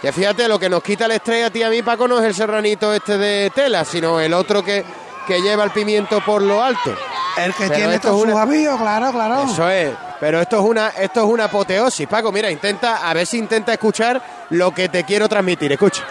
[0.00, 2.24] Que fíjate, lo que nos quita el estrella a ti a mí, Paco, no es
[2.24, 4.84] el serranito este de tela, sino el otro que,
[5.26, 6.94] que lleva el pimiento por lo alto.
[7.36, 9.42] El que Pero tiene esto todo es su una- avío, claro, claro.
[9.42, 12.30] Eso es, pero esto es una esto es una apoteosis, Paco.
[12.30, 15.72] Mira, intenta, a ver si intenta escuchar lo que te quiero transmitir.
[15.72, 16.04] Escucha.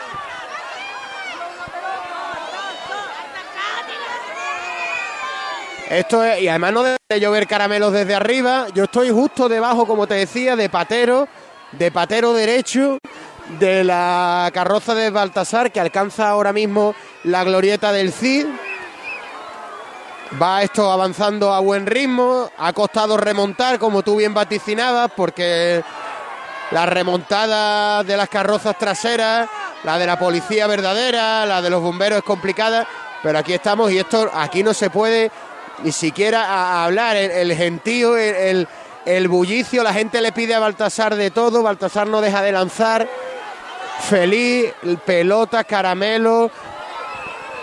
[5.89, 8.67] Esto es, y además no de llover caramelos desde arriba.
[8.73, 11.27] Yo estoy justo debajo, como te decía, de patero,
[11.73, 12.97] de patero derecho
[13.59, 18.47] de la carroza de Baltasar que alcanza ahora mismo la glorieta del Cid.
[20.41, 22.49] Va esto avanzando a buen ritmo.
[22.57, 25.83] Ha costado remontar, como tú bien vaticinabas, porque
[26.71, 29.47] la remontada de las carrozas traseras,
[29.83, 32.87] la de la policía verdadera, la de los bomberos es complicada.
[33.21, 35.31] Pero aquí estamos y esto aquí no se puede
[35.83, 37.15] ni siquiera hablar.
[37.15, 38.67] El, gentío, el,
[39.27, 41.61] bullicio, la gente le pide a Baltasar de todo.
[41.61, 43.07] Baltasar no deja de lanzar.
[44.09, 44.73] Feliz,
[45.05, 46.49] pelotas, caramelos,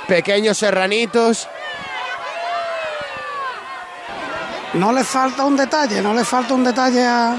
[0.06, 1.48] pequeños serranitos.
[4.74, 7.34] No le falta un detalle, no le falta un detalle a,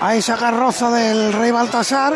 [0.00, 2.14] a esa carroza del rey Baltasar.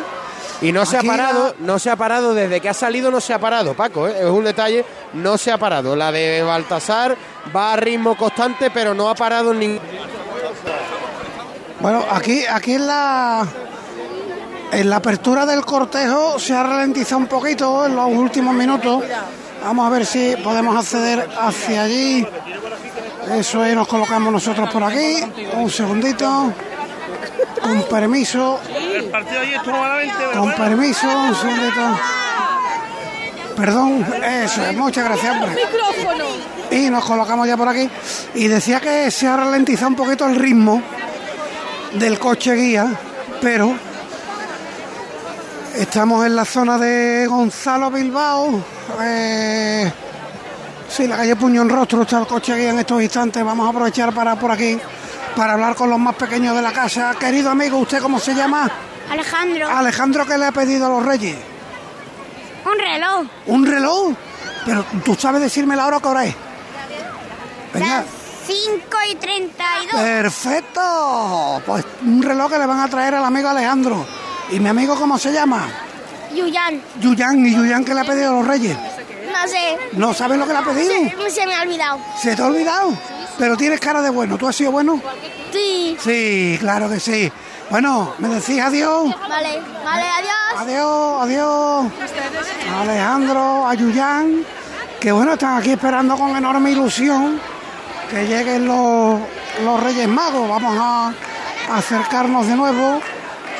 [0.61, 3.35] Y no se ha parado, no se ha parado desde que ha salido, no se
[3.35, 4.15] ha parado, Paco, ¿eh?
[4.21, 5.97] es un detalle, no se ha parado.
[5.97, 7.17] La de Baltasar
[7.55, 9.81] va a ritmo constante, pero no ha parado ni.
[11.81, 13.45] Bueno, aquí, aquí en la
[14.73, 19.05] en la apertura del cortejo se ha ralentizado un poquito en los últimos minutos.
[19.63, 22.27] Vamos a ver si podemos acceder hacia allí.
[23.31, 25.23] Eso es, nos colocamos nosotros por aquí.
[25.55, 26.53] Un segundito.
[27.61, 28.61] Con permiso.
[28.95, 29.77] El partido allí estuvo
[30.33, 31.99] Con permiso, un segundito.
[33.57, 35.37] Perdón, eso es, muchas gracias.
[36.71, 37.89] Y nos colocamos ya por aquí.
[38.35, 40.83] Y decía que se ha ralentizado un poquito el ritmo
[41.93, 42.93] del coche guía,
[43.41, 43.75] pero
[45.77, 48.65] estamos en la zona de Gonzalo Bilbao.
[49.03, 49.93] Eh,
[50.93, 53.43] sí, la calle Puño en Rostro está el coche guía en estos instantes.
[53.43, 54.79] Vamos a aprovechar para por aquí
[55.35, 57.15] para hablar con los más pequeños de la casa.
[57.19, 58.71] Querido amigo, ¿usted cómo se llama?
[59.11, 59.69] Alejandro.
[59.69, 61.37] Alejandro, ¿qué le ha pedido a los reyes?
[62.65, 63.27] Un reloj.
[63.47, 64.15] ¿Un reloj?
[64.65, 66.35] Pero tú sabes decirme la hora que hora es.
[67.73, 67.87] Venga.
[67.87, 68.05] Las
[68.47, 70.03] 5 y 32.
[70.03, 71.63] Perfecto.
[71.67, 74.07] Pues un reloj que le van a traer al amigo Alejandro.
[74.51, 75.69] ¿Y mi amigo cómo se llama?
[76.35, 76.81] Yuyan.
[77.01, 77.47] Yuyan.
[77.47, 78.77] ¿Y Yuyan qué le ha pedido a los reyes?
[79.43, 79.79] No sé.
[79.93, 80.93] ¿No sabes lo que le ha pedido?
[81.25, 81.99] Se, se me ha olvidado.
[82.17, 82.97] ¿Se te ha olvidado?
[83.39, 84.39] Pero tienes cara de bueno.
[84.39, 85.01] ¿Tú has sido bueno?
[85.53, 85.97] Sí.
[86.01, 87.33] Sí, claro que sí.
[87.71, 89.15] Bueno, ¿me decís adiós?
[89.29, 90.59] Vale, vale, adiós.
[90.59, 91.87] Adiós, adiós.
[92.81, 93.75] Alejandro, a
[95.01, 97.41] que bueno, están aquí esperando con enorme ilusión
[98.09, 99.19] que lleguen los,
[99.65, 100.49] los Reyes Magos.
[100.49, 101.13] Vamos a
[101.77, 103.01] acercarnos de nuevo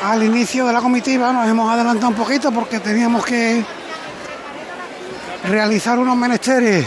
[0.03, 1.33] al inicio de la comitiva.
[1.33, 3.65] Nos hemos adelantado un poquito porque teníamos que
[5.49, 6.85] realizar unos menesteres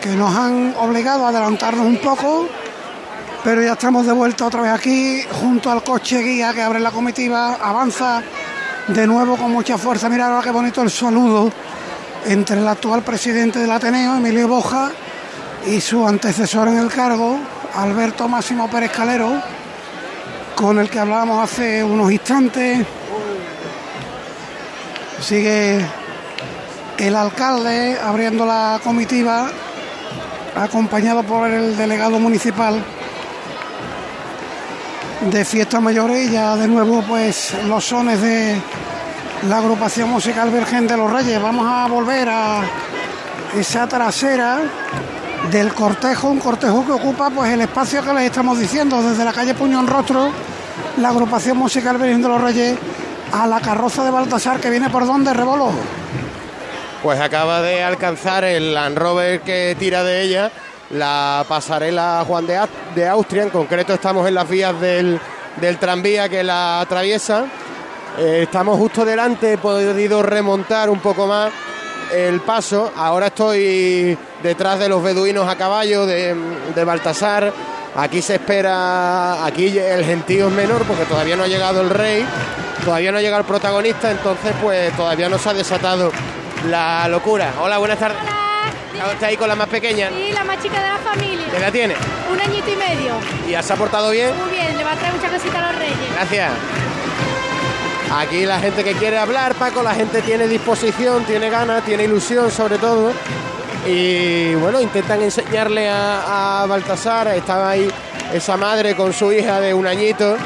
[0.00, 2.48] que nos han obligado a adelantarnos un poco.
[3.44, 6.90] Pero ya estamos de vuelta otra vez aquí, junto al coche guía que abre la
[6.90, 8.22] comitiva, avanza
[8.88, 10.08] de nuevo con mucha fuerza.
[10.08, 11.50] Mira ahora qué bonito el saludo
[12.26, 14.90] entre el actual presidente del Ateneo, Emilio Boja,
[15.66, 17.38] y su antecesor en el cargo,
[17.74, 19.40] Alberto Máximo Pérez Calero,
[20.56, 22.84] con el que hablábamos hace unos instantes.
[25.20, 25.84] Sigue
[26.98, 29.48] el alcalde abriendo la comitiva,
[30.56, 32.82] acompañado por el delegado municipal
[35.20, 38.60] de fiestas mayores ya de nuevo pues los sones de
[39.48, 41.40] la agrupación musical Virgen de los Reyes.
[41.40, 42.62] Vamos a volver a
[43.56, 44.60] esa trasera
[45.52, 49.32] del cortejo, un cortejo que ocupa pues el espacio que les estamos diciendo, desde la
[49.32, 50.30] calle Puño en Rostro,
[50.98, 52.76] la agrupación musical Virgen de los Reyes,
[53.32, 55.70] a la carroza de Baltasar que viene por donde Rebolo.
[57.02, 60.50] Pues acaba de alcanzar el Land Rover que tira de ella
[60.90, 62.58] la pasarela Juan de,
[62.94, 63.44] de Austria.
[63.44, 65.20] En concreto estamos en las vías del,
[65.60, 67.44] del tranvía que la atraviesa.
[68.18, 71.52] Eh, estamos justo delante, he podido remontar un poco más
[72.12, 72.92] el paso.
[72.96, 76.34] Ahora estoy detrás de los beduinos a caballo de,
[76.74, 77.52] de Baltasar.
[77.94, 82.24] Aquí se espera, aquí el gentío es menor porque todavía no ha llegado el rey,
[82.84, 86.12] todavía no ha llegado el protagonista, entonces pues todavía no se ha desatado
[86.66, 87.52] la locura.
[87.60, 88.18] Hola, buenas tardes.
[89.12, 90.10] ¿Está ahí con la más pequeña?
[90.10, 91.46] Y la más chica de la familia.
[91.50, 91.94] ¿Qué edad tiene?
[92.32, 93.14] Un añito y medio.
[93.46, 94.36] ¿Y se ha portado bien?
[94.36, 96.12] Muy bien, le va a traer muchas cositas a los reyes.
[96.14, 96.50] Gracias.
[98.12, 102.50] Aquí la gente que quiere hablar, Paco, la gente tiene disposición, tiene ganas, tiene ilusión
[102.50, 103.12] sobre todo.
[103.86, 107.88] Y bueno, intentan enseñarle a, a Baltasar, estaba ahí
[108.32, 110.36] esa madre con su hija de un añito,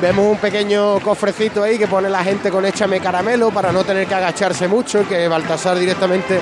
[0.00, 4.06] Vemos un pequeño cofrecito ahí que pone la gente con échame caramelo para no tener
[4.06, 6.38] que agacharse mucho, que Baltasar directamente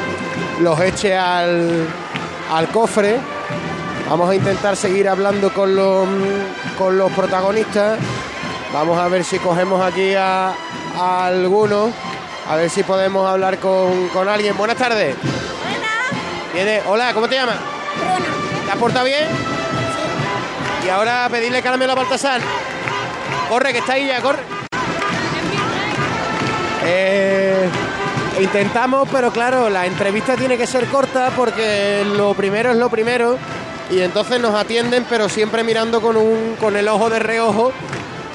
[0.61, 1.87] los eche al,
[2.53, 3.17] al cofre.
[4.11, 6.07] Vamos a intentar seguir hablando con los,
[6.77, 7.99] con los protagonistas.
[8.73, 10.53] Vamos a ver si cogemos aquí a,
[10.99, 11.93] a alguno.
[12.51, 14.57] A ver si podemos hablar con, con alguien.
[14.57, 15.15] Buenas tardes.
[16.53, 17.57] Viene, hola, ¿cómo te llamas?
[18.67, 19.25] ¿Te has portado bien?
[20.85, 22.41] Y ahora pedirle caramelo a Baltasar.
[23.49, 24.41] Corre, que está ahí ya, corre.
[26.87, 27.69] Eh,
[28.41, 33.39] intentamos, pero claro, la entrevista tiene que ser corta porque lo primero es lo primero.
[33.91, 37.73] Y entonces nos atienden, pero siempre mirando con, un, con el ojo de reojo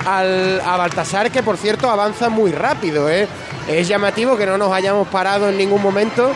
[0.05, 3.09] al, a Baltasar, que por cierto avanza muy rápido.
[3.09, 3.27] ¿eh?
[3.67, 6.31] Es llamativo que no nos hayamos parado en ningún momento.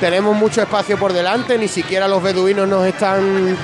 [0.00, 3.56] Tenemos mucho espacio por delante, ni siquiera los beduinos nos están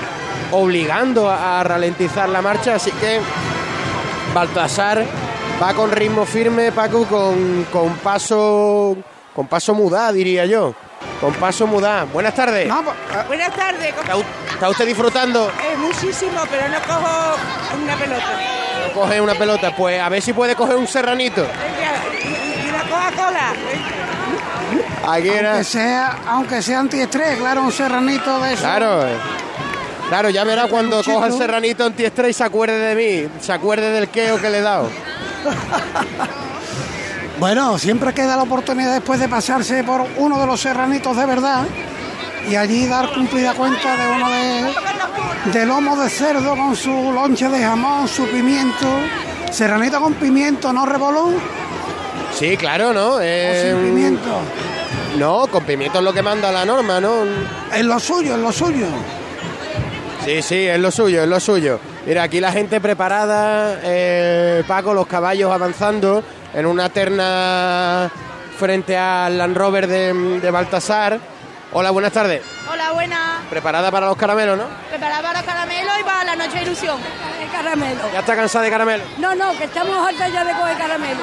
[0.51, 3.21] obligando a, a ralentizar la marcha, así que
[4.35, 5.05] Baltasar
[5.63, 8.97] va con ritmo firme, Paco, con, con paso
[9.35, 10.75] con paso mudá, diría yo.
[11.21, 12.05] Con paso mudá.
[12.05, 12.71] Buenas tardes.
[13.27, 13.95] Buenas tardes.
[14.53, 15.51] ¿Está, usted disfrutando?
[15.73, 17.37] Es muchísimo, pero no cojo
[17.83, 18.25] una pelota.
[18.95, 21.45] Coge una pelota, pues a ver si puede coger un serranito.
[21.45, 23.53] Y una Coca-Cola.
[25.09, 25.51] Aquí era.
[25.53, 28.63] Aunque sea, aunque sea antiestrés, claro, un serranito de eso.
[28.63, 29.17] Claro, eh.
[30.09, 33.91] Claro, ya verá cuando coja el serranito antiestrés y se acuerde de mí, se acuerde
[33.91, 34.89] del queo que le he dado.
[37.39, 41.65] Bueno, siempre queda la oportunidad después de pasarse por uno de los serranitos de verdad
[42.49, 47.49] y allí dar cumplida cuenta de uno de, de lomo de cerdo con su lonche
[47.49, 48.87] de jamón, su pimiento.
[49.51, 51.35] Serranito con pimiento, no revolón.
[52.35, 53.19] Sí, claro, ¿no?
[53.21, 54.41] Eh, sin pimiento.
[55.19, 57.25] No, con pimiento es lo que manda la norma, ¿no?
[57.75, 58.87] Es lo suyo, es lo suyo.
[60.25, 61.79] Sí, sí, es lo suyo, es lo suyo.
[62.07, 66.23] Mira, aquí la gente preparada, eh, Paco, los caballos avanzando
[66.55, 68.11] en una terna
[68.59, 71.19] frente al Land Rover de, de Baltasar.
[71.73, 72.41] Hola, buenas tardes.
[72.73, 73.43] Hola, buena.
[73.51, 74.65] Preparada para los caramelos, ¿no?
[74.89, 76.97] Preparada para caramelo y para la noche de ilusión.
[77.43, 78.01] El caramelo.
[78.13, 79.05] ¿Ya está cansada de caramelo?
[79.19, 81.21] No, no, que estamos hartas ya de coger caramelo.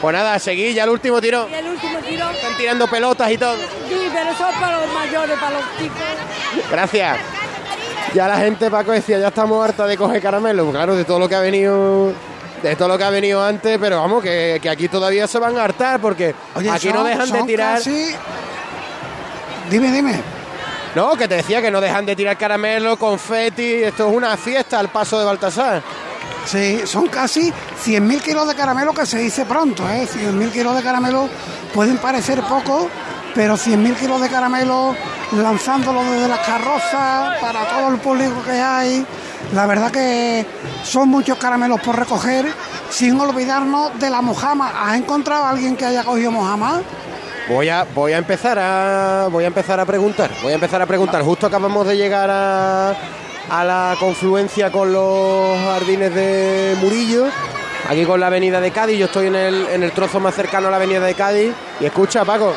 [0.00, 1.48] Pues nada, seguí ya el último tiro.
[1.48, 2.28] Y el último tiro.
[2.30, 3.56] Están tirando pelotas y todo.
[3.56, 6.68] Sí, pero eso es para los mayores, para los chicos.
[6.70, 7.18] Gracias.
[8.14, 10.64] Ya la gente, Paco, decía, ya estamos harta de coger caramelo.
[10.64, 12.12] Pues Claro, de todo lo que ha venido.
[12.62, 15.56] De todo lo que ha venido antes, pero vamos, que, que aquí todavía se van
[15.58, 17.78] a hartar porque Oye, aquí no dejan de tirar.
[17.78, 18.14] casi-
[19.70, 20.20] Dime, dime.
[20.94, 23.82] No, que te decía que no dejan de tirar caramelo, confeti.
[23.82, 25.82] Esto es una fiesta al paso de Baltasar.
[26.44, 27.52] Sí, son casi
[27.84, 30.06] 100.000 kilos de caramelo que se dice pronto, ¿eh?
[30.06, 31.28] 100.000 kilos de caramelo
[31.72, 32.88] pueden parecer poco,
[33.34, 34.94] pero 100.000 kilos de caramelo
[35.32, 39.06] lanzándolo desde las carrozas para todo el público que hay.
[39.54, 40.46] La verdad que
[40.84, 42.46] son muchos caramelos por recoger,
[42.90, 44.72] sin olvidarnos de la mojama.
[44.84, 46.80] ¿Has encontrado a alguien que haya cogido mojama?
[47.48, 50.30] Voy a, voy a empezar a voy a empezar a preguntar.
[50.42, 51.22] Voy a empezar a preguntar.
[51.22, 52.94] Justo acabamos de llegar a,
[53.50, 57.26] a la confluencia con los jardines de Murillo.
[57.88, 58.96] Aquí con la avenida de Cádiz.
[58.98, 61.52] Yo estoy en el, en el trozo más cercano a la avenida de Cádiz.
[61.80, 62.54] Y escucha, Paco.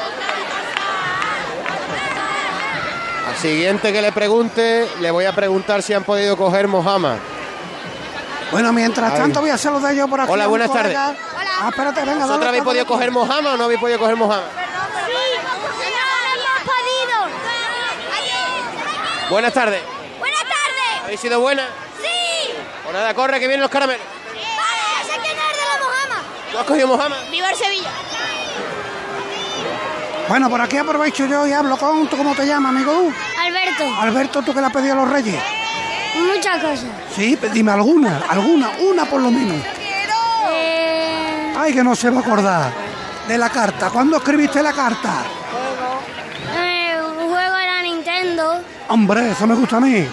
[3.25, 7.18] Al siguiente que le pregunte, le voy a preguntar si han podido coger mojama.
[8.52, 9.20] Bueno, mientras Ay.
[9.20, 10.32] tanto voy a de ellos por aquí.
[10.32, 10.96] Hola, buenas tardes.
[10.98, 14.16] Ah, espérate, venga, dale ¿Vosotros habéis otra podido coger mojama o no habéis podido coger
[14.16, 14.44] mojama?
[19.30, 19.82] Buenas tardes.
[20.20, 21.04] Buenas tardes.
[21.04, 21.68] ¿Habéis sido buenas?
[22.00, 22.54] Sí.
[22.84, 24.06] Pues nada, corre que vienen los caramelos.
[24.06, 26.22] Vale, quién es de la Mojama.
[26.52, 27.16] ¿Tú has cogido mojama?
[27.32, 27.90] Viva el Sevilla.
[30.28, 32.08] Bueno, por aquí aprovecho yo y hablo con...
[32.08, 33.12] ¿Tú cómo te llamas, amigo?
[33.48, 34.02] Alberto.
[34.02, 35.42] Alberto, ¿tú qué le has pedido a los reyes?
[36.34, 36.86] Muchas cosas.
[37.16, 39.58] Sí, dime alguna, alguna, una por lo menos.
[40.52, 42.72] Eh, Ay, que no se va a acordar
[43.28, 43.90] de la carta.
[43.90, 45.14] ¿Cuándo escribiste la carta?
[46.58, 48.62] eh, un juego de la Nintendo.
[48.88, 50.08] Hombre, eso me gusta a mí.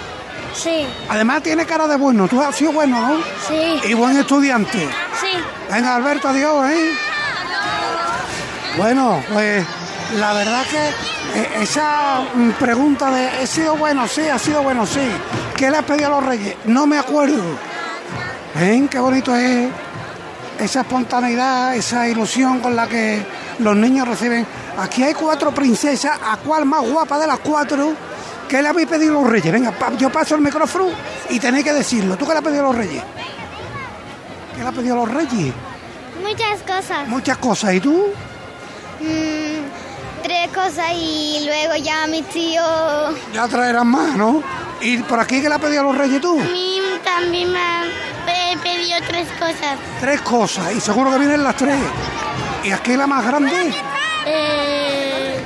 [0.54, 0.86] Sí.
[1.08, 2.28] Además tiene cara de bueno.
[2.28, 3.22] Tú has sido bueno, ¿no?
[3.48, 3.80] Sí.
[3.88, 4.88] Y buen estudiante.
[5.20, 5.28] Sí.
[5.70, 6.90] Venga, Alberto, adiós, ¿eh?
[8.76, 9.64] Bueno, pues
[10.14, 14.06] la verdad que eh, esa mm, pregunta de ¿he sido bueno?
[14.06, 15.00] Sí, ha sido bueno, sí.
[15.56, 16.56] ¿Qué le has pedido a los reyes?
[16.64, 17.42] No me acuerdo.
[18.54, 19.70] ¿Ven qué bonito es
[20.58, 23.24] esa espontaneidad, esa ilusión con la que
[23.58, 24.46] los niños reciben?
[24.78, 27.94] Aquí hay cuatro princesas, ¿a cuál más guapa de las cuatro?
[28.48, 29.52] ¿Qué le habéis pedido a los reyes?
[29.52, 30.88] Venga, yo paso el micrófono
[31.30, 32.16] y tenéis que decirlo.
[32.16, 33.02] ¿Tú qué le has pedido a los reyes?
[34.54, 35.54] ¿Qué le has pedido a los reyes?
[36.22, 37.08] Muchas cosas.
[37.08, 37.74] Muchas cosas.
[37.74, 38.12] ¿Y tú?
[39.00, 39.51] Mm,
[40.22, 42.62] tres cosas y luego ya mi tío...
[43.34, 44.42] Ya traerás más, ¿no?
[44.80, 46.38] ¿Y por aquí qué le has pedido a los reyes tú?
[46.40, 47.84] A mí también me han
[48.26, 49.76] pe- pedido tres cosas.
[50.00, 51.76] Tres cosas, y seguro que vienen las tres.
[52.64, 53.72] ¿Y aquí la más grande?
[54.26, 55.40] Eh,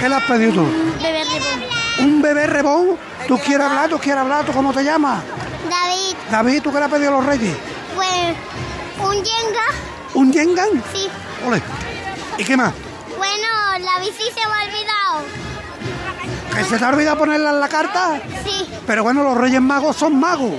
[0.00, 0.66] ¿Qué le has pedido tú?
[1.02, 1.62] bebé rebón.
[2.00, 2.96] ¿Un bebé rebón?
[3.28, 3.88] ¿Tú quieres hablar?
[3.88, 4.44] ¿Tú quieres hablar?
[4.44, 5.22] ¿Tú cómo te llamas?
[5.70, 7.56] David, David, ¿tú qué le has pedido a los reyes?
[7.94, 8.08] pues
[9.06, 9.66] un yenga.
[10.14, 10.68] ¿Un Yengan?
[10.92, 11.08] Sí.
[11.46, 11.62] Ole.
[12.38, 12.72] ¿Y qué más?
[13.94, 15.24] La bici se me ha olvidado.
[16.54, 18.20] ¿Que se te ha olvidado ponerla en la carta?
[18.44, 18.68] Sí.
[18.86, 20.52] Pero bueno, los reyes magos son magos.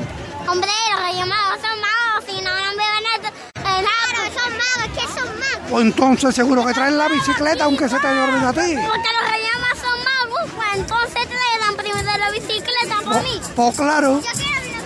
[0.48, 2.26] Hombre, los reyes magos son magos.
[2.28, 3.28] Si no, no me van a...
[3.28, 5.70] Eh, Claro, son magos, que son magos.
[5.70, 8.76] Pues entonces seguro que traen la bicicleta aunque se te haya olvidado a ti.
[8.76, 13.42] Porque los reyes magos son magos, pues entonces te dan primero la bicicleta por mí.
[13.56, 14.22] Pues claro,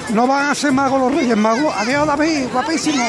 [0.09, 1.73] no van a ser magos los reyes magos.
[1.77, 3.03] Adiós David, guapísimo.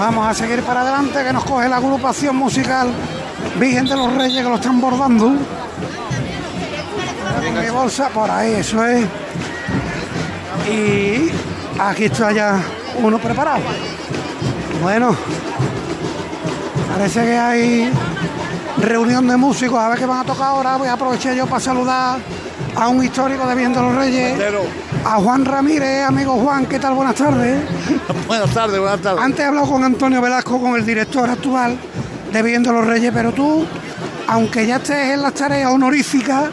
[0.00, 2.90] Vamos a seguir para adelante que nos coge la agrupación musical
[3.58, 5.28] Virgen de los Reyes que lo están bordando.
[7.52, 9.04] Mi bolsa por ahí, eso es.
[10.72, 11.30] Y
[11.78, 12.58] aquí está ya
[12.96, 13.60] uno preparado.
[14.80, 15.14] Bueno,
[16.94, 17.92] parece que hay
[18.78, 20.78] reunión de músicos, a ver qué van a tocar ahora.
[20.78, 22.20] Voy a aprovechar yo para saludar
[22.76, 24.38] a un histórico de Bien de los Reyes,
[25.04, 26.94] a Juan Ramírez, amigo Juan, ¿qué tal?
[26.94, 27.58] Buenas tardes.
[28.26, 29.22] Buenas tardes, buenas tardes.
[29.22, 31.76] Antes he hablado con Antonio Velasco, con el director actual
[32.32, 33.66] de Bien de los Reyes, pero tú,
[34.28, 36.50] aunque ya estés en las tareas honoríficas,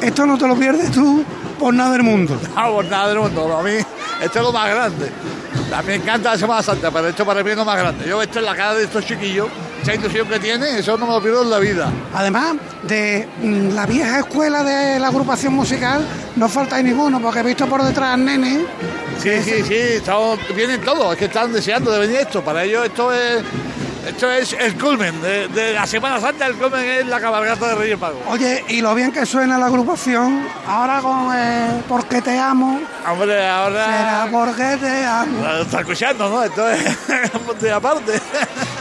[0.00, 1.24] esto no te lo pierdes tú
[1.58, 2.38] por nada del mundo.
[2.54, 3.56] No, por nada del mundo.
[3.56, 3.72] A mí,
[4.22, 5.10] esto es lo más grande.
[5.74, 8.04] A mí me encanta la Semana Santa, pero esto para mí es lo más grande.
[8.08, 9.48] Yo esto en la cara de estos chiquillos,
[9.86, 11.88] esa ilusión que tienen, eso no me lo pierdo en la vida.
[12.12, 17.42] Además de mm, la vieja escuela de la agrupación musical, no falta ninguno, porque he
[17.44, 18.64] visto por detrás al nene.
[19.22, 22.42] Sí, sí, sí, estamos, vienen todos, es que están deseando de venir esto.
[22.42, 23.44] Para ellos esto es,
[24.06, 27.74] esto es el culmen de, de la Semana Santa, el culmen es la cabalgata de
[27.74, 28.20] Reyes Magos.
[28.28, 33.48] Oye, y lo bien que suena la agrupación, ahora con eh, Porque te amo, Hombre,
[33.48, 33.84] ahora...
[33.84, 35.42] será porque te amo.
[35.42, 36.42] Lo está escuchando, ¿no?
[36.42, 36.82] Esto es
[37.60, 38.20] de aparte.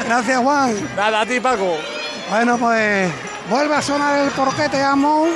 [0.05, 0.76] Gracias, Juan.
[0.95, 1.78] Nada, a ti, Paco.
[2.30, 3.11] Bueno, pues
[3.49, 5.28] vuelve a sonar el Porque te amo.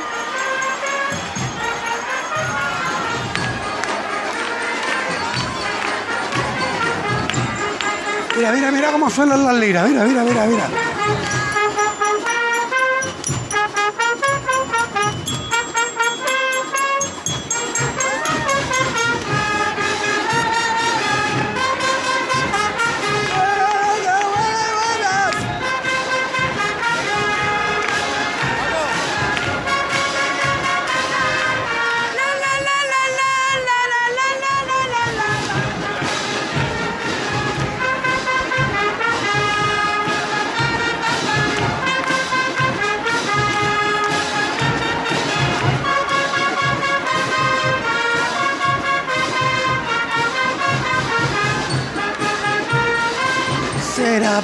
[8.39, 9.89] Mira, mira, mira cómo suenan las liras.
[9.89, 11.38] Mira, mira, mira, mira.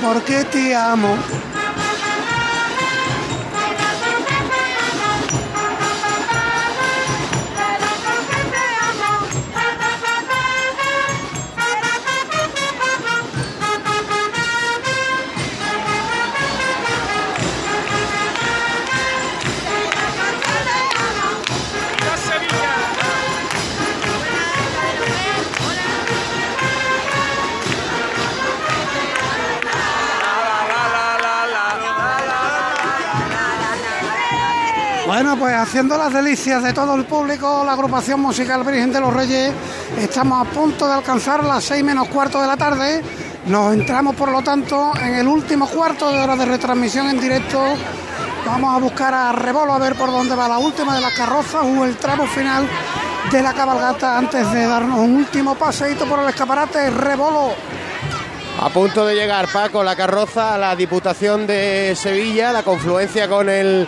[0.02, 1.18] Porque te amo.
[35.06, 39.14] Bueno, pues haciendo las delicias de todo el público, la agrupación musical Virgen de los
[39.14, 39.54] Reyes,
[40.00, 43.04] estamos a punto de alcanzar las seis menos cuarto de la tarde.
[43.46, 47.62] Nos entramos, por lo tanto, en el último cuarto de hora de retransmisión en directo.
[48.48, 51.64] Vamos a buscar a Rebolo a ver por dónde va la última de las carrozas
[51.64, 52.68] o el tramo final
[53.32, 56.90] de la cabalgata antes de darnos un último paseíto por el escaparate.
[56.90, 57.54] Rebolo.
[58.60, 63.50] A punto de llegar, Paco, la carroza a la Diputación de Sevilla, la confluencia con
[63.50, 63.88] el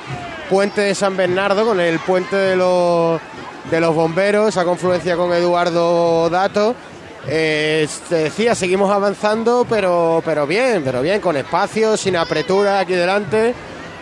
[0.49, 3.19] puente de San Bernardo, con el puente de los,
[3.69, 6.75] de los bomberos, esa confluencia con Eduardo Dato.
[7.27, 13.53] Eh, decía, seguimos avanzando, pero, pero bien, pero bien, con espacio, sin apretura aquí delante.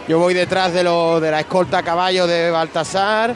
[0.08, 3.34] Yo voy detrás de, lo, de la escolta a caballo de Baltasar.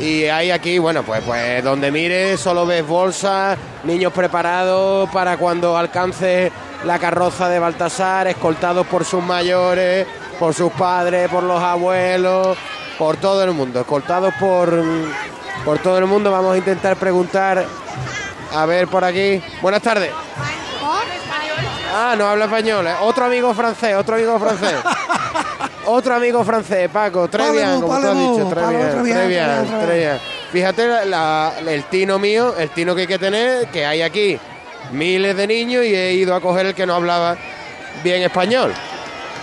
[0.00, 5.78] Y hay aquí, bueno, pues, pues donde mires solo ves bolsas, niños preparados para cuando
[5.78, 6.50] alcance
[6.84, 10.04] la carroza de Baltasar, escoltados por sus mayores,
[10.38, 12.56] por sus padres, por los abuelos,
[12.98, 14.82] por todo el mundo, escoltados por,
[15.64, 16.30] por todo el mundo.
[16.30, 17.64] Vamos a intentar preguntar,
[18.54, 19.42] a ver por aquí.
[19.62, 20.10] Buenas tardes.
[21.96, 22.86] Ah, no habla español.
[22.86, 22.94] ¿eh?
[23.02, 24.74] Otro amigo francés, otro amigo francés.
[25.86, 27.28] otro amigo francés, Paco.
[27.28, 28.48] Très bien, como tú has dicho.
[29.84, 30.18] Très bien.
[30.50, 34.38] Fíjate la- la- el tino mío, el tino que hay que tener, que hay aquí
[34.92, 37.36] miles de niños y he ido a coger el que no hablaba
[38.02, 38.72] bien español.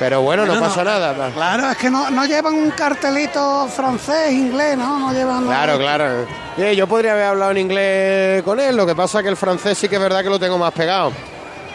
[0.02, 1.30] Pero bueno, no pasa nada.
[1.32, 4.98] Claro, es que no, no llevan un cartelito francés, inglés, ¿no?
[4.98, 5.46] No llevan.
[5.46, 6.26] Claro, claro.
[6.58, 9.38] Sí, yo podría haber hablado en inglés con él, lo que pasa es que el
[9.38, 11.14] francés sí que es verdad que lo tengo más pegado.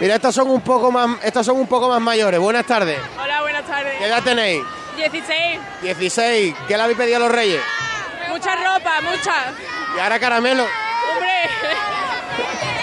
[0.00, 2.40] Mira, estas son un poco más, estas son un poco más mayores.
[2.40, 2.98] Buenas tardes.
[3.22, 3.94] Hola, buenas tardes.
[3.96, 4.64] ¿Qué edad tenéis?
[4.96, 5.60] 16.
[5.82, 6.54] 16.
[6.66, 7.62] ¿Qué le habéis pedido a los reyes?
[8.28, 9.34] Mucha ropa, mucha.
[9.96, 10.64] Y ahora caramelo.
[10.64, 11.30] Hombre.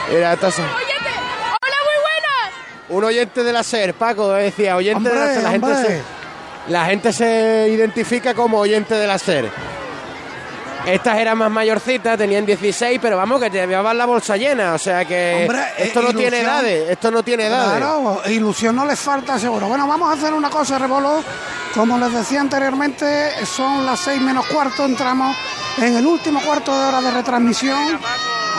[0.09, 1.09] Mira, estas son- Oyente.
[1.09, 2.82] Hola, muy buenas.
[2.93, 5.43] Un oyente de la SER, Paco, decía, oyente de la SER.
[5.43, 6.01] La gente, se,
[6.67, 9.49] la gente se identifica como oyente de la SER.
[10.85, 14.73] Estas eran más mayorcitas, tenían 16, pero vamos, que te llevaban la bolsa llena.
[14.73, 17.77] O sea que Hombre, esto eh, no tiene edades, esto no tiene edades.
[17.77, 19.67] Claro, ilusión no les falta seguro.
[19.67, 21.23] Bueno, vamos a hacer una cosa, Rebolo.
[21.73, 25.35] Como les decía anteriormente, son las seis menos cuarto, entramos
[25.77, 27.97] en el último cuarto de hora de retransmisión.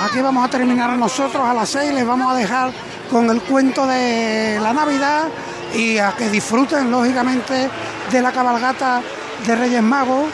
[0.03, 2.72] Aquí vamos a terminar nosotros a las seis, les vamos a dejar
[3.14, 5.28] con el cuento de la Navidad
[5.72, 7.68] y a que disfruten, lógicamente,
[8.10, 9.00] de la cabalgata
[9.46, 10.24] de Reyes Magos.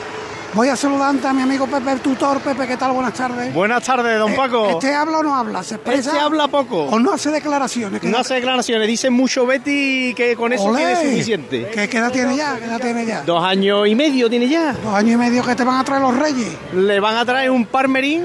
[0.55, 2.41] Voy a saludar a mi amigo Pepe, el tutor.
[2.41, 2.93] Pepe, ¿qué tal?
[2.93, 3.53] Buenas tardes.
[3.53, 4.71] Buenas tardes, don Eh, Paco.
[4.71, 5.63] ¿Este habla o no habla?
[5.63, 6.09] ¿Se expresa?
[6.09, 6.85] Este habla poco.
[6.87, 8.03] ¿O no hace declaraciones?
[8.03, 10.79] No hace declaraciones, dice mucho Betty que con eso Olé.
[10.79, 11.69] tiene suficiente.
[11.75, 12.57] ¿Qué, qué edad tiene ya?
[12.59, 13.23] ¿Qué edad tiene ya?
[13.27, 14.73] Dos años y medio tiene ya.
[14.73, 16.49] Dos años y medio que te van a traer los reyes.
[16.75, 18.23] Le van a traer un parmerín.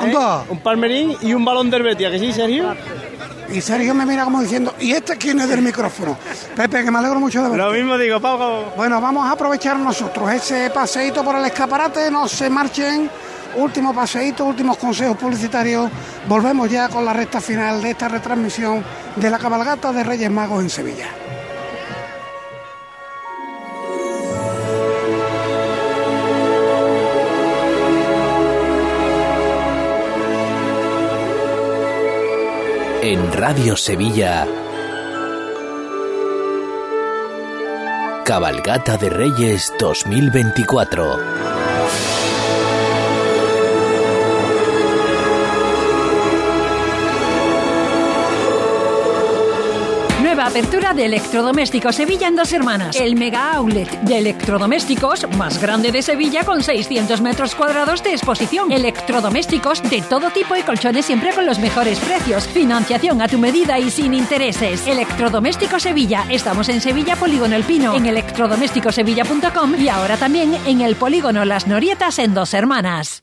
[0.00, 0.14] ¿eh?
[0.48, 2.74] Un parmerín y un balón del Betty, ¿a que sí, Sergio?
[3.50, 6.18] Y Sergio me mira como diciendo, ¿y este quién es del micrófono?
[6.54, 7.64] Pepe, que me alegro mucho de verte.
[7.64, 8.72] Lo mismo digo, Paco.
[8.76, 13.10] Bueno, vamos a aprovechar nosotros ese paseíto por el escaparate, no se marchen.
[13.56, 15.90] Último paseíto, últimos consejos publicitarios.
[16.28, 18.84] Volvemos ya con la recta final de esta retransmisión
[19.16, 21.06] de la cabalgata de Reyes Magos en Sevilla.
[33.10, 34.46] En Radio Sevilla.
[38.26, 41.57] Cabalgata de Reyes 2024.
[50.48, 52.96] Apertura de Electrodomésticos Sevilla en dos hermanas.
[52.96, 58.72] El mega outlet de electrodomésticos más grande de Sevilla con 600 metros cuadrados de exposición.
[58.72, 62.48] Electrodomésticos de todo tipo y colchones siempre con los mejores precios.
[62.48, 64.86] Financiación a tu medida y sin intereses.
[64.86, 66.24] Electrodomésticos Sevilla.
[66.30, 71.66] Estamos en Sevilla, Polígono El Pino, en electrodomésticosevilla.com y ahora también en el Polígono Las
[71.66, 73.22] Norietas en dos hermanas.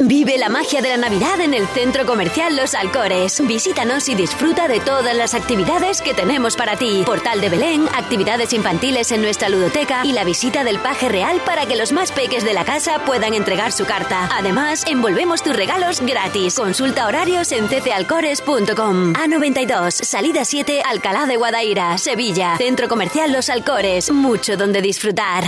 [0.00, 3.44] Vive la magia de la Navidad en el Centro Comercial Los Alcores.
[3.44, 7.02] Visítanos y disfruta de todas las actividades que tenemos para ti.
[7.04, 11.66] Portal de Belén, actividades infantiles en nuestra ludoteca y la visita del paje real para
[11.66, 14.28] que los más peques de la casa puedan entregar su carta.
[14.32, 16.54] Además, envolvemos tus regalos gratis.
[16.54, 19.14] Consulta horarios en ccalcores.com.
[19.14, 22.56] A92, salida 7, Alcalá de Guadaira, Sevilla.
[22.56, 24.12] Centro Comercial Los Alcores.
[24.12, 25.42] Mucho donde disfrutar.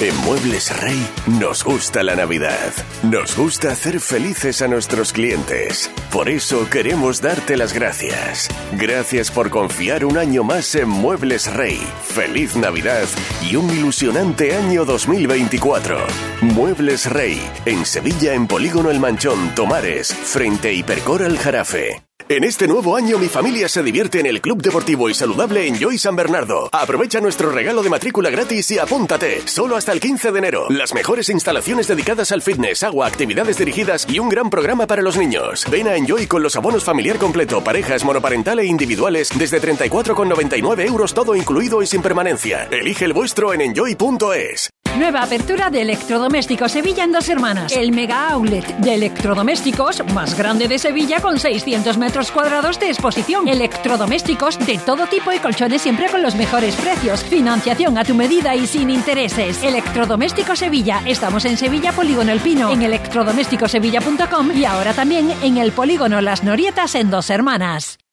[0.00, 1.08] En Muebles Rey
[1.40, 2.72] nos gusta la Navidad.
[3.02, 5.90] Nos gusta hacer felices a nuestros clientes.
[6.12, 8.48] Por eso queremos darte las gracias.
[8.74, 11.80] Gracias por confiar un año más en Muebles Rey.
[12.04, 13.08] Feliz Navidad
[13.50, 15.98] y un ilusionante año 2024.
[16.42, 22.07] Muebles Rey, en Sevilla, en Polígono El Manchón, Tomares, frente a Hipercor Jarafe.
[22.30, 25.96] En este nuevo año mi familia se divierte en el Club Deportivo y Saludable Enjoy
[25.96, 26.68] San Bernardo.
[26.72, 29.48] Aprovecha nuestro regalo de matrícula gratis y apúntate.
[29.48, 30.66] Solo hasta el 15 de enero.
[30.68, 35.16] Las mejores instalaciones dedicadas al fitness, agua, actividades dirigidas y un gran programa para los
[35.16, 35.64] niños.
[35.70, 41.14] Ven a Enjoy con los abonos familiar completo, parejas, monoparental e individuales desde 34,99 euros
[41.14, 42.68] todo incluido y sin permanencia.
[42.70, 44.68] Elige el vuestro en enjoy.es.
[44.96, 47.72] Nueva apertura de Electrodomésticos Sevilla en dos hermanas.
[47.72, 53.46] El mega outlet de electrodomésticos más grande de Sevilla con 600 metros cuadrados de exposición.
[53.46, 57.22] Electrodomésticos de todo tipo y colchones siempre con los mejores precios.
[57.22, 59.62] Financiación a tu medida y sin intereses.
[59.62, 61.02] Electrodomésticos Sevilla.
[61.06, 66.42] Estamos en Sevilla Polígono El Pino, en electrodomésticosevilla.com y ahora también en el Polígono Las
[66.42, 67.98] Norietas en dos hermanas.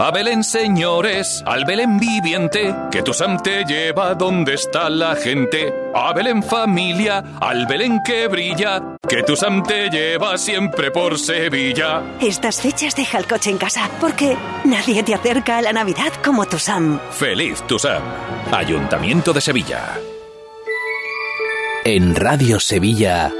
[0.00, 5.74] A Belén, señores, al Belén viviente, que tu Sam te lleva donde está la gente.
[5.94, 12.02] A Belén, familia, al Belén que brilla, que tu Sam te lleva siempre por Sevilla.
[12.18, 16.46] Estas fechas deja el coche en casa, porque nadie te acerca a la Navidad como
[16.46, 16.98] tu Sam.
[17.10, 18.02] Feliz tu Sam.
[18.52, 19.98] Ayuntamiento de Sevilla.
[21.84, 23.30] En Radio Sevilla.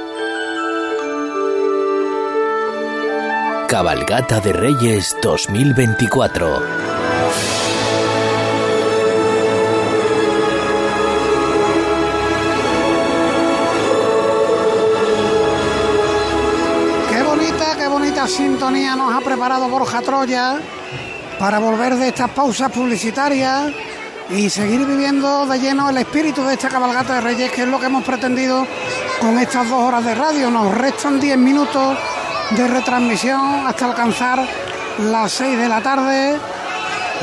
[3.71, 6.61] Cabalgata de Reyes 2024.
[17.09, 20.59] Qué bonita, qué bonita sintonía nos ha preparado Borja Troya
[21.39, 23.73] para volver de estas pausas publicitarias
[24.31, 27.79] y seguir viviendo de lleno el espíritu de esta cabalgata de Reyes, que es lo
[27.79, 28.67] que hemos pretendido
[29.21, 30.51] con estas dos horas de radio.
[30.51, 31.97] Nos restan 10 minutos
[32.51, 34.45] de retransmisión hasta alcanzar
[34.99, 36.39] las 6 de la tarde.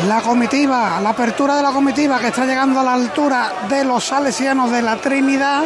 [0.07, 4.05] La comitiva, la apertura de la comitiva que está llegando a la altura de los
[4.05, 5.63] salesianos de la Trinidad,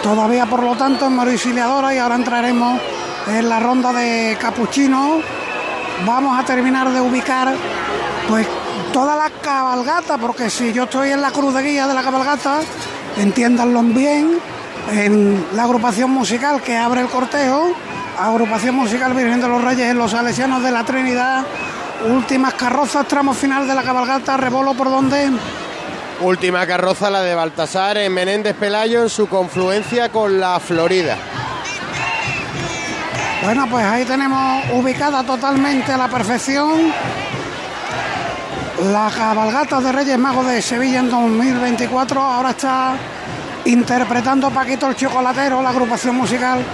[0.00, 2.80] todavía por lo tanto en Mauricio y ahora entraremos
[3.26, 5.18] en la ronda de Capuchino.
[6.06, 7.52] Vamos a terminar de ubicar
[8.28, 8.46] pues
[8.92, 12.60] toda la cabalgata, porque si yo estoy en la cruz de guía de la cabalgata,
[13.16, 14.38] entiéndanlo bien,
[14.92, 17.72] en la agrupación musical que abre el cortejo,
[18.18, 21.44] agrupación musical Virgen de los Reyes en los Salesianos de la Trinidad,
[22.10, 25.30] últimas carrozas, tramo final de la cabalgata, rebolo por donde.
[26.20, 31.16] Última carroza, la de Baltasar en Menéndez Pelayo, en su confluencia con la Florida.
[33.44, 36.92] Bueno, pues ahí tenemos ubicada totalmente a la perfección
[38.92, 42.20] la cabalgata de Reyes Magos de Sevilla en 2024.
[42.20, 42.96] Ahora está
[43.64, 46.64] interpretando Paquito el Chocolatero, la agrupación musical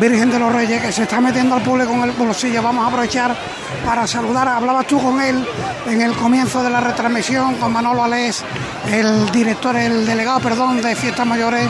[0.00, 2.62] Virgen de los Reyes, que se está metiendo al público en el bolsillo.
[2.62, 3.36] Vamos a aprovechar
[3.84, 4.48] para saludar.
[4.48, 5.46] Hablabas tú con él
[5.86, 8.44] en el comienzo de la retransmisión, con Manolo Alés,
[8.90, 11.68] el director, el delegado, perdón, de Fiestas Mayores.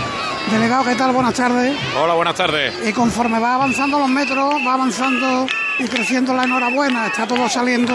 [0.51, 1.13] Delegado, ¿qué tal?
[1.13, 1.77] Buenas tardes.
[2.01, 2.75] Hola, buenas tardes.
[2.87, 5.47] Y conforme va avanzando los metros, va avanzando
[5.79, 7.07] y creciendo la enhorabuena.
[7.07, 7.93] Está todo saliendo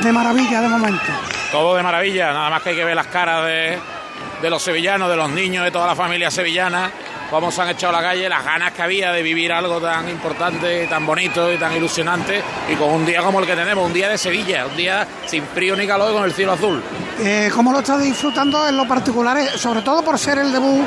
[0.00, 1.04] de maravilla de momento.
[1.52, 3.78] Todo de maravilla, nada más que hay que ver las caras de,
[4.40, 6.90] de los sevillanos, de los niños, de toda la familia sevillana,
[7.30, 10.08] cómo se han echado a la calle, las ganas que había de vivir algo tan
[10.08, 13.92] importante, tan bonito y tan ilusionante, y con un día como el que tenemos, un
[13.92, 16.82] día de Sevilla, un día sin frío ni calor con el cielo azul.
[17.20, 20.84] Eh, ¿Cómo lo estás disfrutando en lo particular, eh, sobre todo por ser el debut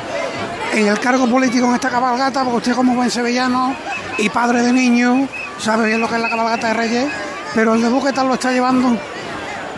[0.73, 3.75] en el cargo político en esta cabalgata, porque usted como buen sevillano
[4.17, 5.29] y padre de niños,
[5.59, 7.11] sabe bien lo que es la cabalgata de Reyes,
[7.55, 8.97] pero el debut, ¿qué tal lo está llevando?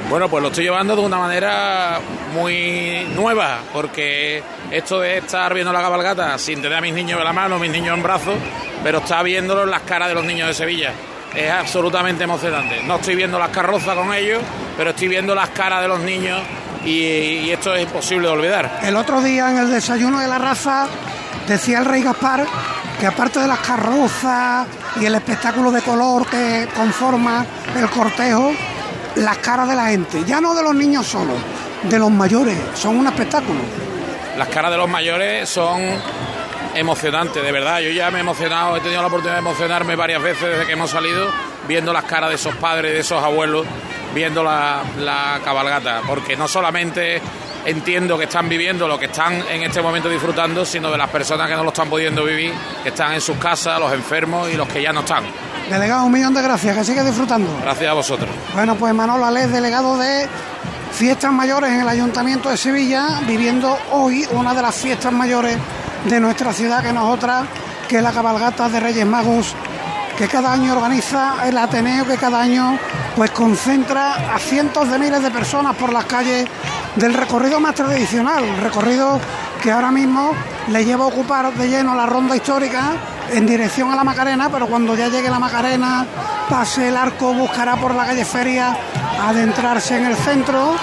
[0.09, 1.99] Bueno, pues lo estoy llevando de una manera
[2.33, 7.25] muy nueva, porque esto de estar viendo la cabalgata sin tener a mis niños en
[7.25, 8.35] la mano, mis niños en brazos,
[8.83, 10.91] pero está viéndolo en las caras de los niños de Sevilla.
[11.35, 12.81] Es absolutamente emocionante.
[12.83, 14.41] No estoy viendo las carrozas con ellos,
[14.77, 16.39] pero estoy viendo las caras de los niños
[16.85, 18.79] y, y esto es imposible de olvidar.
[18.83, 20.87] El otro día en el desayuno de la raza
[21.47, 22.45] decía el rey Gaspar
[22.99, 24.67] que aparte de las carrozas
[25.01, 27.45] y el espectáculo de color que conforma
[27.77, 28.51] el cortejo,
[29.15, 31.33] las caras de la gente, ya no de los niños solo,
[31.83, 33.59] de los mayores, son un espectáculo.
[34.37, 35.81] Las caras de los mayores son
[36.75, 37.79] emocionantes, de verdad.
[37.79, 40.73] Yo ya me he emocionado, he tenido la oportunidad de emocionarme varias veces desde que
[40.73, 41.27] hemos salido,
[41.67, 43.65] viendo las caras de esos padres, de esos abuelos,
[44.13, 47.21] viendo la, la cabalgata, porque no solamente
[47.65, 51.49] entiendo que están viviendo lo que están en este momento disfrutando, sino de las personas
[51.49, 52.53] que no lo están pudiendo vivir,
[52.83, 55.23] que están en sus casas, los enfermos y los que ya no están.
[55.69, 57.49] Delegado, un millón de gracias, que sigue disfrutando.
[57.61, 58.29] Gracias a vosotros.
[58.53, 60.27] Bueno, pues Manolo Alés, delegado de
[60.91, 65.57] Fiestas Mayores en el Ayuntamiento de Sevilla, viviendo hoy una de las fiestas mayores
[66.05, 67.45] de nuestra ciudad, que no es otra
[67.87, 69.53] que la cabalgata de Reyes Magos,
[70.17, 72.77] que cada año organiza el Ateneo, que cada año
[73.15, 76.45] pues concentra a cientos de miles de personas por las calles
[76.95, 79.19] del recorrido más tradicional, recorrido
[79.61, 80.31] que ahora mismo
[80.67, 82.93] le lleva a ocupar de lleno la ronda histórica
[83.31, 86.05] en dirección a la Macarena, pero cuando ya llegue la Macarena,
[86.49, 88.77] pase el arco, buscará por la calle Feria
[89.21, 90.75] adentrarse en el centro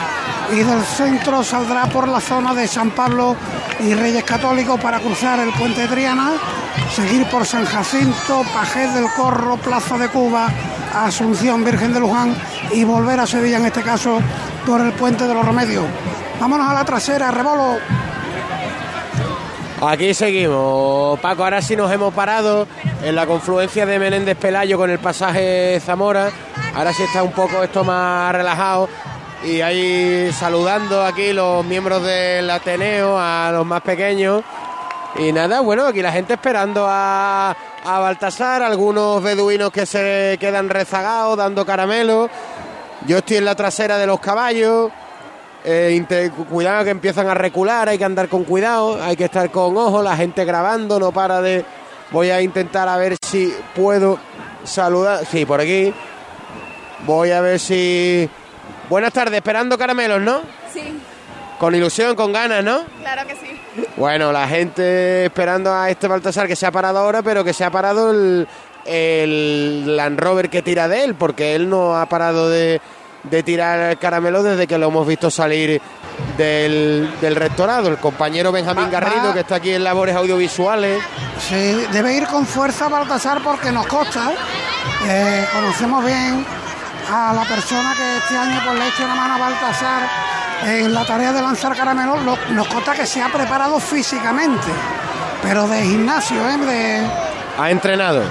[0.51, 3.37] y del centro saldrá por la zona de San Pablo
[3.81, 6.33] y Reyes Católicos para cruzar el puente Triana,
[6.95, 10.49] seguir por San Jacinto, Pajés del Corro, Plaza de Cuba,
[10.95, 12.35] Asunción, Virgen de Luján
[12.73, 14.19] y volver a Sevilla en este caso
[14.67, 15.85] por el puente de los Remedios.
[16.41, 17.79] Vámonos a la trasera, Rebolo.
[19.85, 21.19] Aquí seguimos.
[21.19, 22.69] Paco, ahora sí nos hemos parado
[23.03, 26.31] en la confluencia de Menéndez Pelayo con el pasaje Zamora.
[26.75, 28.89] Ahora sí está un poco esto más relajado.
[29.45, 34.43] Y ahí saludando aquí los miembros del Ateneo, a los más pequeños.
[35.17, 37.51] Y nada, bueno, aquí la gente esperando a,
[37.85, 42.31] a Baltasar, algunos beduinos que se quedan rezagados dando caramelo.
[43.07, 44.93] Yo estoy en la trasera de los caballos.
[45.65, 46.05] Eh,
[46.49, 50.03] cuidado que empiezan a recular, hay que andar con cuidado, hay que estar con ojo,
[50.03, 51.65] la gente grabando, no para de...
[52.11, 54.19] Voy a intentar a ver si puedo
[54.65, 55.25] saludar.
[55.25, 55.93] Sí, por aquí.
[57.07, 58.29] Voy a ver si...
[58.93, 60.43] Buenas tardes, esperando caramelos, ¿no?
[60.71, 60.83] Sí,
[61.59, 62.83] Con ilusión, con ganas, ¿no?
[63.01, 63.59] claro que sí.
[63.97, 67.65] Bueno, la gente esperando a este Baltasar que se ha parado ahora, pero que se
[67.65, 68.47] ha parado el,
[68.85, 72.83] el Land Rover que tira de él, porque él no ha parado de,
[73.23, 75.81] de tirar caramelo desde que lo hemos visto salir
[76.37, 77.89] del, del rectorado.
[77.89, 81.01] El compañero Benjamín Va- Garrido, va- que está aquí en labores audiovisuales.
[81.49, 84.33] Sí, debe ir con fuerza Baltasar porque nos consta.
[85.09, 86.45] eh, conocemos bien
[87.11, 90.03] a la persona que este año pues, le hecho una mano a Baltasar
[90.67, 92.23] en la tarea de lanzar caramelos.
[92.23, 94.69] Lo- nos consta que se ha preparado físicamente,
[95.43, 96.57] pero de gimnasio, ¿eh?
[96.59, 97.07] de,
[97.59, 98.23] Ha entrenado.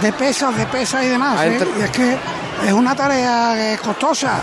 [0.00, 1.40] de pesas, de pesas y demás.
[1.44, 1.58] ¿eh?
[1.78, 2.16] Y es que
[2.66, 4.40] es una tarea eh, costosa.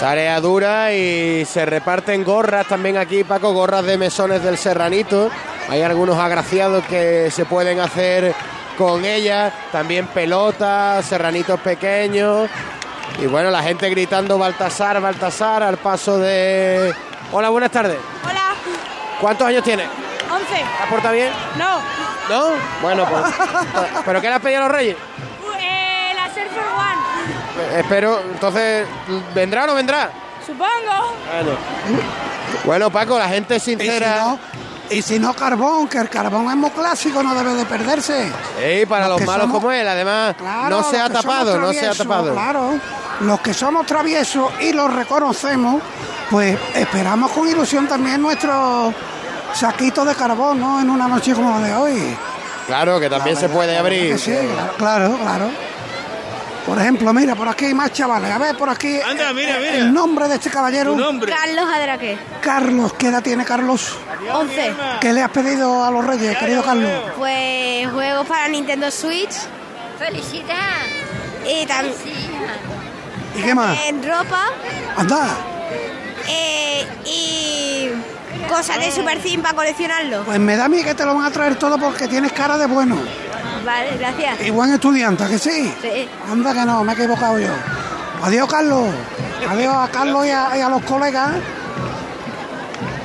[0.00, 5.30] Tarea dura y se reparten gorras también aquí, Paco, gorras de mesones del Serranito.
[5.68, 8.34] Hay algunos agraciados que se pueden hacer
[8.78, 12.48] con ellas, también pelotas, serranitos pequeños.
[13.20, 16.94] Y bueno, la gente gritando Baltasar, Baltasar al paso de...
[17.32, 17.98] Hola, buenas tardes.
[18.24, 18.54] Hola,
[19.20, 19.88] ¿Cuántos años tienes?
[20.30, 21.02] 11.
[21.02, 21.32] ¿Te bien?
[21.56, 21.80] No,
[22.30, 22.50] ¿No?
[22.80, 23.24] Bueno, pues...
[24.04, 24.96] ¿Pero qué le has pedido a los reyes?
[25.58, 27.80] eh, la Surfer One.
[27.80, 28.86] Espero, entonces,
[29.34, 30.10] ¿vendrá o no vendrá?
[30.46, 31.14] Supongo.
[31.32, 31.58] Bueno.
[32.64, 34.16] Bueno, Paco, la gente Y si, sincera...
[34.20, 34.38] no,
[34.90, 38.30] y si no carbón, que el carbón es muy clásico, no debe de perderse.
[38.60, 41.86] Ey, para los malos somos- como él, además, Claro, no se ha tapado, no se
[41.88, 42.32] ha tapado.
[42.32, 42.78] Claro,
[43.20, 45.82] los que somos traviesos y los reconocemos,
[46.30, 48.92] pues esperamos con ilusión también nuestro
[49.54, 50.80] saquito de carbón, ¿no?
[50.80, 52.16] En una noche como la de hoy.
[52.66, 54.18] Claro, que también se puede abrir.
[54.18, 55.50] sí, claro, claro, claro.
[56.68, 58.30] Por ejemplo, mira, por aquí hay más chavales.
[58.30, 59.00] A ver, por aquí.
[59.00, 59.74] Anda, mira, el- mira.
[59.76, 60.94] El nombre de este caballero.
[60.94, 61.32] Nombre.
[61.32, 62.18] Carlos Adraque.
[62.42, 63.96] Carlos, ¿qué edad tiene Carlos?
[64.30, 64.74] 11.
[65.00, 66.90] ¿Qué le has pedido a los reyes, querido Carlos?
[67.16, 69.32] Pues juegos para Nintendo Switch.
[69.98, 70.56] Felicidad.
[71.50, 71.94] Y también
[73.36, 73.78] ¿Y qué más?
[73.86, 74.50] en ropa.
[74.96, 75.26] Anda.
[76.28, 77.88] eh, y
[78.48, 80.24] cosas de Super Sim para coleccionarlo.
[80.24, 82.58] Pues me da a mí que te lo van a traer todo porque tienes cara
[82.58, 82.98] de bueno.
[83.68, 84.46] Vale, gracias.
[84.46, 85.74] Y buen estudiante, ¿a que sí?
[85.82, 86.08] Sí.
[86.26, 87.50] Anda que no, me he equivocado yo.
[88.22, 88.86] Adiós, Carlos.
[89.46, 91.32] Adiós a Carlos y a, y a los colegas.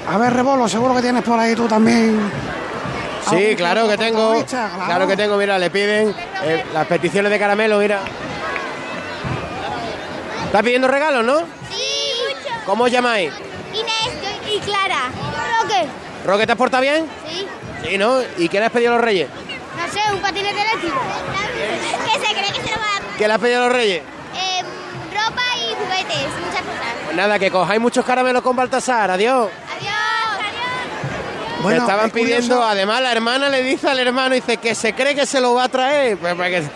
[0.09, 2.17] A ver, Rebolo, seguro que tienes por ahí tú también.
[3.29, 4.41] Sí, claro que tengo.
[4.85, 7.99] Claro que tengo, mira, le piden eh, las peticiones de caramelo, mira.
[10.45, 11.39] ¿Estás pidiendo regalos, no?
[11.71, 11.83] Sí.
[12.65, 13.33] ¿Cómo os llamáis?
[13.73, 14.15] Inés
[14.49, 15.09] y Clara.
[15.61, 15.87] Roque.
[16.25, 17.05] ¿Roque te has portado bien?
[17.27, 17.45] Sí.
[17.83, 18.21] Sí, ¿no?
[18.37, 19.27] ¿Y qué le has pedido a los reyes?
[19.93, 20.99] Sé, un patinete eléctrico.
[22.05, 23.17] Que se cree que se lo va a dar.
[23.17, 24.01] ¿Qué le has pedido a los reyes?
[24.35, 24.61] Eh,
[25.13, 26.93] ropa y juguetes, muchas cosas.
[27.05, 29.49] Pues nada, que cojáis muchos caramelos con Baltasar, adiós.
[29.77, 29.93] Adiós.
[31.61, 34.93] Bueno, estaban es curioso- pidiendo, además la hermana le dice al hermano, dice que se
[34.93, 36.17] cree que se lo va a traer.
[36.17, 36.69] Pues, pues que-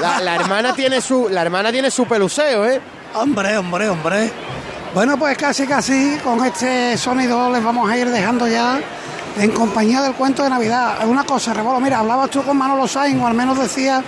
[0.00, 2.80] la, la hermana tiene su, la hermana tiene su peluseo, ¿eh?
[3.14, 4.32] Hombre, hombre, hombre.
[4.94, 8.80] Bueno, pues casi, casi con este sonido les vamos a ir dejando ya
[9.38, 11.06] en compañía del cuento de Navidad.
[11.06, 14.02] Una cosa, Rebolo, mira, hablabas tú con Manolo Sainz, o al menos decía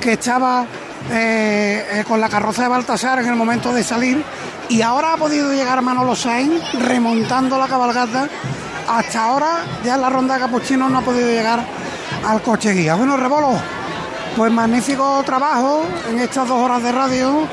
[0.00, 0.64] que estaba
[1.10, 4.22] eh, eh, con la carroza de Baltasar en el momento de salir,
[4.68, 8.28] y ahora ha podido llegar Manolo Sainz remontando la cabalgata.
[8.88, 11.64] Hasta ahora, ya en la ronda de capuchinos no ha podido llegar
[12.26, 12.94] al coche guía.
[12.94, 13.52] Bueno, Rebolo,
[14.36, 17.46] pues magnífico trabajo en estas dos horas de radio.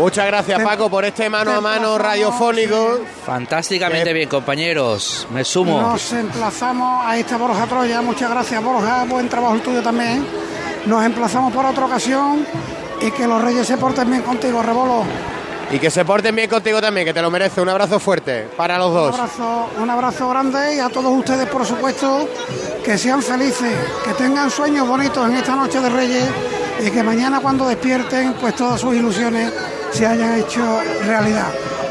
[0.00, 3.00] Muchas gracias, Paco, por este mano a mano radiofónico.
[3.26, 5.26] Fantásticamente bien, compañeros.
[5.30, 5.80] Me sumo.
[5.80, 8.00] Nos emplazamos a esta Borja Troya.
[8.00, 9.04] Muchas gracias, Borja.
[9.04, 10.26] Buen trabajo el tuyo también.
[10.86, 12.46] Nos emplazamos por otra ocasión
[13.02, 15.04] y que los reyes se porten bien contigo, Rebolo.
[15.70, 17.60] Y que se porten bien contigo también, que te lo merece.
[17.60, 19.14] Un abrazo fuerte para los Un dos.
[19.14, 22.26] abrazo, un abrazo grande y a todos ustedes, por supuesto,
[22.84, 23.72] que sean felices,
[24.04, 26.24] que tengan sueños bonitos en esta noche de Reyes
[26.84, 29.52] y que mañana cuando despierten, pues todas sus ilusiones
[29.92, 31.48] se hayan hecho realidad.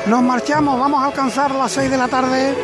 [0.07, 2.55] Nos marchamos, vamos a alcanzar las 6 de la tarde.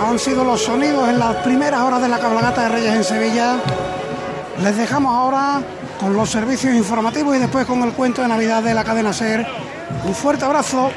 [0.00, 3.56] Han sido los sonidos en las primeras horas de la cabalgata de Reyes en Sevilla.
[4.62, 5.60] Les dejamos ahora
[6.00, 9.46] con los servicios informativos y después con el cuento de Navidad de la cadena Ser.
[10.04, 10.90] Un fuerte abrazo.